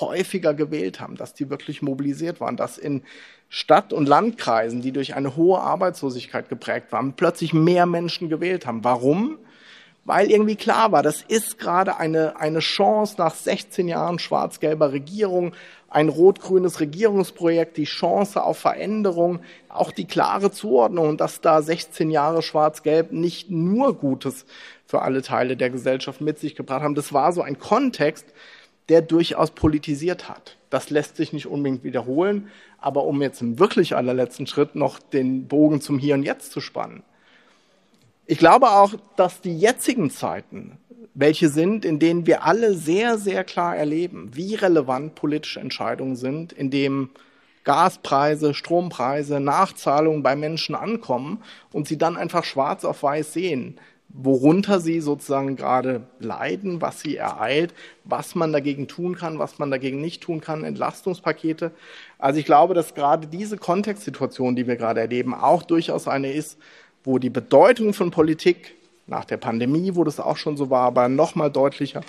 häufiger 0.00 0.54
gewählt 0.54 1.00
haben, 1.00 1.16
dass 1.16 1.34
die 1.34 1.50
wirklich 1.50 1.82
mobilisiert 1.82 2.40
waren, 2.40 2.56
dass 2.56 2.78
in 2.78 3.02
Stadt- 3.48 3.92
und 3.92 4.08
Landkreisen, 4.08 4.80
die 4.80 4.92
durch 4.92 5.14
eine 5.14 5.36
hohe 5.36 5.60
Arbeitslosigkeit 5.60 6.48
geprägt 6.48 6.90
waren, 6.90 7.12
plötzlich 7.12 7.52
mehr 7.52 7.86
Menschen 7.86 8.28
gewählt 8.28 8.66
haben. 8.66 8.84
Warum? 8.84 9.38
Weil 10.04 10.30
irgendwie 10.30 10.56
klar 10.56 10.90
war, 10.90 11.02
das 11.02 11.22
ist 11.22 11.58
gerade 11.58 11.98
eine, 11.98 12.40
eine 12.40 12.58
Chance 12.58 13.14
nach 13.18 13.34
16 13.34 13.86
Jahren 13.86 14.18
schwarz-gelber 14.18 14.92
Regierung, 14.92 15.52
ein 15.88 16.08
rot-grünes 16.08 16.80
Regierungsprojekt, 16.80 17.76
die 17.76 17.84
Chance 17.84 18.42
auf 18.42 18.58
Veränderung, 18.58 19.40
auch 19.68 19.92
die 19.92 20.06
klare 20.06 20.50
Zuordnung, 20.50 21.18
dass 21.18 21.40
da 21.40 21.62
16 21.62 22.10
Jahre 22.10 22.42
schwarz-gelb 22.42 23.12
nicht 23.12 23.50
nur 23.50 23.94
Gutes 23.94 24.46
für 24.86 25.02
alle 25.02 25.22
Teile 25.22 25.56
der 25.56 25.70
Gesellschaft 25.70 26.20
mit 26.20 26.38
sich 26.38 26.56
gebracht 26.56 26.82
haben. 26.82 26.94
Das 26.94 27.12
war 27.12 27.32
so 27.32 27.42
ein 27.42 27.58
Kontext, 27.58 28.26
der 28.92 29.00
durchaus 29.00 29.52
politisiert 29.52 30.28
hat. 30.28 30.58
Das 30.68 30.90
lässt 30.90 31.16
sich 31.16 31.32
nicht 31.32 31.46
unbedingt 31.46 31.82
wiederholen, 31.82 32.48
aber 32.76 33.04
um 33.04 33.22
jetzt 33.22 33.40
im 33.40 33.58
wirklich 33.58 33.96
allerletzten 33.96 34.46
Schritt 34.46 34.74
noch 34.74 34.98
den 34.98 35.48
Bogen 35.48 35.80
zum 35.80 35.98
Hier 35.98 36.14
und 36.14 36.24
Jetzt 36.24 36.52
zu 36.52 36.60
spannen. 36.60 37.02
Ich 38.26 38.36
glaube 38.36 38.70
auch, 38.70 38.92
dass 39.16 39.40
die 39.40 39.58
jetzigen 39.58 40.10
Zeiten, 40.10 40.76
welche 41.14 41.48
sind, 41.48 41.86
in 41.86 42.00
denen 42.00 42.26
wir 42.26 42.44
alle 42.44 42.74
sehr, 42.74 43.16
sehr 43.16 43.44
klar 43.44 43.74
erleben, 43.74 44.28
wie 44.34 44.56
relevant 44.56 45.14
politische 45.14 45.60
Entscheidungen 45.60 46.16
sind, 46.16 46.52
in 46.52 46.70
dem 46.70 47.08
Gaspreise, 47.64 48.52
Strompreise, 48.52 49.40
Nachzahlungen 49.40 50.22
bei 50.22 50.36
Menschen 50.36 50.74
ankommen 50.74 51.42
und 51.72 51.88
sie 51.88 51.96
dann 51.96 52.18
einfach 52.18 52.44
schwarz 52.44 52.84
auf 52.84 53.02
weiß 53.02 53.32
sehen 53.32 53.78
worunter 54.14 54.80
sie 54.80 55.00
sozusagen 55.00 55.56
gerade 55.56 56.02
leiden, 56.18 56.80
was 56.80 57.00
sie 57.00 57.16
ereilt, 57.16 57.72
was 58.04 58.34
man 58.34 58.52
dagegen 58.52 58.86
tun 58.86 59.16
kann, 59.16 59.38
was 59.38 59.58
man 59.58 59.70
dagegen 59.70 60.00
nicht 60.00 60.22
tun 60.22 60.40
kann, 60.40 60.64
Entlastungspakete. 60.64 61.70
Also 62.18 62.38
ich 62.38 62.44
glaube, 62.44 62.74
dass 62.74 62.94
gerade 62.94 63.26
diese 63.26 63.56
Kontextsituation, 63.56 64.54
die 64.54 64.66
wir 64.66 64.76
gerade 64.76 65.00
erleben, 65.00 65.34
auch 65.34 65.62
durchaus 65.62 66.08
eine 66.08 66.32
ist, 66.32 66.58
wo 67.04 67.18
die 67.18 67.30
Bedeutung 67.30 67.94
von 67.94 68.10
Politik 68.10 68.74
nach 69.06 69.24
der 69.24 69.38
Pandemie, 69.38 69.94
wo 69.94 70.04
das 70.04 70.20
auch 70.20 70.36
schon 70.36 70.56
so 70.56 70.70
war, 70.70 70.82
aber 70.82 71.08
noch 71.08 71.34
mal 71.34 71.50
deutlicher 71.50 72.02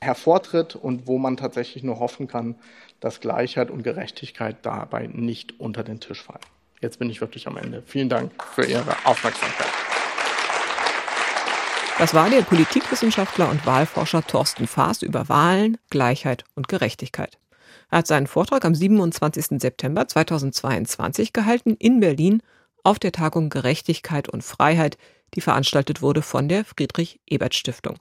hervortritt 0.00 0.76
und 0.76 1.06
wo 1.06 1.18
man 1.18 1.36
tatsächlich 1.36 1.84
nur 1.84 2.00
hoffen 2.00 2.26
kann, 2.26 2.54
dass 3.00 3.20
Gleichheit 3.20 3.70
und 3.70 3.82
Gerechtigkeit 3.82 4.56
dabei 4.62 5.08
nicht 5.12 5.60
unter 5.60 5.82
den 5.82 6.00
Tisch 6.00 6.22
fallen. 6.22 6.40
Jetzt 6.80 6.98
bin 6.98 7.10
ich 7.10 7.20
wirklich 7.20 7.46
am 7.46 7.58
Ende. 7.58 7.82
Vielen 7.84 8.08
Dank 8.08 8.32
für 8.54 8.64
Ihre 8.64 8.96
Aufmerksamkeit. 9.04 9.89
Das 12.00 12.14
war 12.14 12.30
der 12.30 12.40
Politikwissenschaftler 12.40 13.50
und 13.50 13.66
Wahlforscher 13.66 14.26
Thorsten 14.26 14.66
Faas 14.66 15.02
über 15.02 15.28
Wahlen, 15.28 15.76
Gleichheit 15.90 16.44
und 16.54 16.66
Gerechtigkeit. 16.66 17.38
Er 17.90 17.98
hat 17.98 18.06
seinen 18.06 18.26
Vortrag 18.26 18.64
am 18.64 18.74
27. 18.74 19.60
September 19.60 20.08
2022 20.08 21.34
gehalten 21.34 21.76
in 21.78 22.00
Berlin 22.00 22.42
auf 22.84 22.98
der 22.98 23.12
Tagung 23.12 23.50
Gerechtigkeit 23.50 24.30
und 24.30 24.42
Freiheit, 24.42 24.96
die 25.34 25.42
veranstaltet 25.42 26.00
wurde 26.00 26.22
von 26.22 26.48
der 26.48 26.64
Friedrich 26.64 27.20
Ebert 27.26 27.54
Stiftung. 27.54 27.98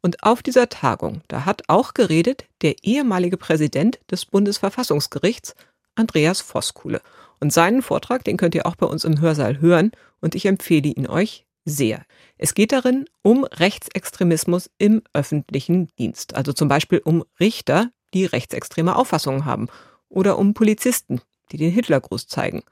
Und 0.00 0.22
auf 0.22 0.44
dieser 0.44 0.68
Tagung, 0.68 1.22
da 1.26 1.44
hat 1.44 1.64
auch 1.66 1.92
geredet 1.92 2.44
der 2.62 2.76
ehemalige 2.84 3.36
Präsident 3.36 3.98
des 4.12 4.26
Bundesverfassungsgerichts, 4.26 5.56
Andreas 5.96 6.40
Voskuhle. 6.40 7.02
Und 7.40 7.52
seinen 7.52 7.82
Vortrag, 7.82 8.22
den 8.22 8.36
könnt 8.36 8.54
ihr 8.54 8.66
auch 8.66 8.76
bei 8.76 8.86
uns 8.86 9.04
im 9.04 9.20
Hörsaal 9.20 9.58
hören 9.58 9.90
und 10.20 10.36
ich 10.36 10.46
empfehle 10.46 10.90
ihn 10.90 11.08
euch 11.08 11.46
sehr. 11.70 12.04
Es 12.36 12.54
geht 12.54 12.72
darin 12.72 13.06
um 13.22 13.44
Rechtsextremismus 13.44 14.70
im 14.78 15.02
öffentlichen 15.12 15.88
Dienst, 15.98 16.34
also 16.34 16.52
zum 16.52 16.68
Beispiel 16.68 17.00
um 17.04 17.24
Richter, 17.38 17.90
die 18.12 18.24
rechtsextreme 18.24 18.96
Auffassungen 18.96 19.44
haben 19.44 19.68
oder 20.08 20.38
um 20.38 20.54
Polizisten, 20.54 21.20
die 21.52 21.56
den 21.56 21.70
Hitlergruß 21.70 22.26
zeigen. 22.26 22.62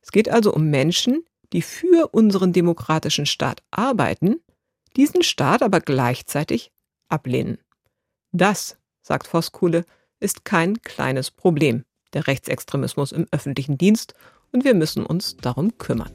Es 0.00 0.10
geht 0.10 0.28
also 0.28 0.52
um 0.52 0.70
Menschen, 0.70 1.24
die 1.52 1.62
für 1.62 2.08
unseren 2.08 2.52
demokratischen 2.52 3.26
Staat 3.26 3.62
arbeiten, 3.70 4.40
diesen 4.96 5.22
Staat 5.22 5.62
aber 5.62 5.80
gleichzeitig 5.80 6.72
ablehnen. 7.08 7.58
Das, 8.32 8.76
sagt 9.02 9.26
Voskuhle, 9.26 9.84
ist 10.20 10.44
kein 10.44 10.82
kleines 10.82 11.30
Problem, 11.30 11.84
der 12.12 12.26
Rechtsextremismus 12.26 13.12
im 13.12 13.26
öffentlichen 13.30 13.78
Dienst, 13.78 14.14
und 14.50 14.64
wir 14.64 14.74
müssen 14.74 15.04
uns 15.04 15.36
darum 15.36 15.76
kümmern. 15.76 16.10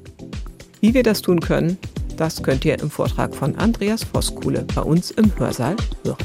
Wie 0.81 0.93
wir 0.93 1.03
das 1.03 1.21
tun 1.21 1.39
können, 1.39 1.77
das 2.17 2.41
könnt 2.41 2.65
ihr 2.65 2.79
im 2.79 2.89
Vortrag 2.89 3.35
von 3.35 3.55
Andreas 3.55 4.03
Voskuhle 4.03 4.65
bei 4.75 4.81
uns 4.81 5.11
im 5.11 5.31
Hörsaal 5.37 5.75
hören. 6.03 6.17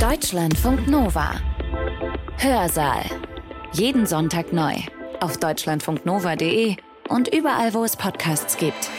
Deutschlandfunk 0.00 0.88
Nova. 0.88 1.32
Hörsaal. 2.38 3.04
Jeden 3.72 4.06
Sonntag 4.06 4.52
neu 4.52 4.74
auf 5.20 5.36
deutschlandfunknova.de 5.36 6.76
und 7.08 7.28
überall, 7.28 7.72
wo 7.74 7.84
es 7.84 7.96
Podcasts 7.96 8.56
gibt. 8.56 8.90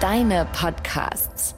Deine 0.00 0.46
Podcasts. 0.52 1.57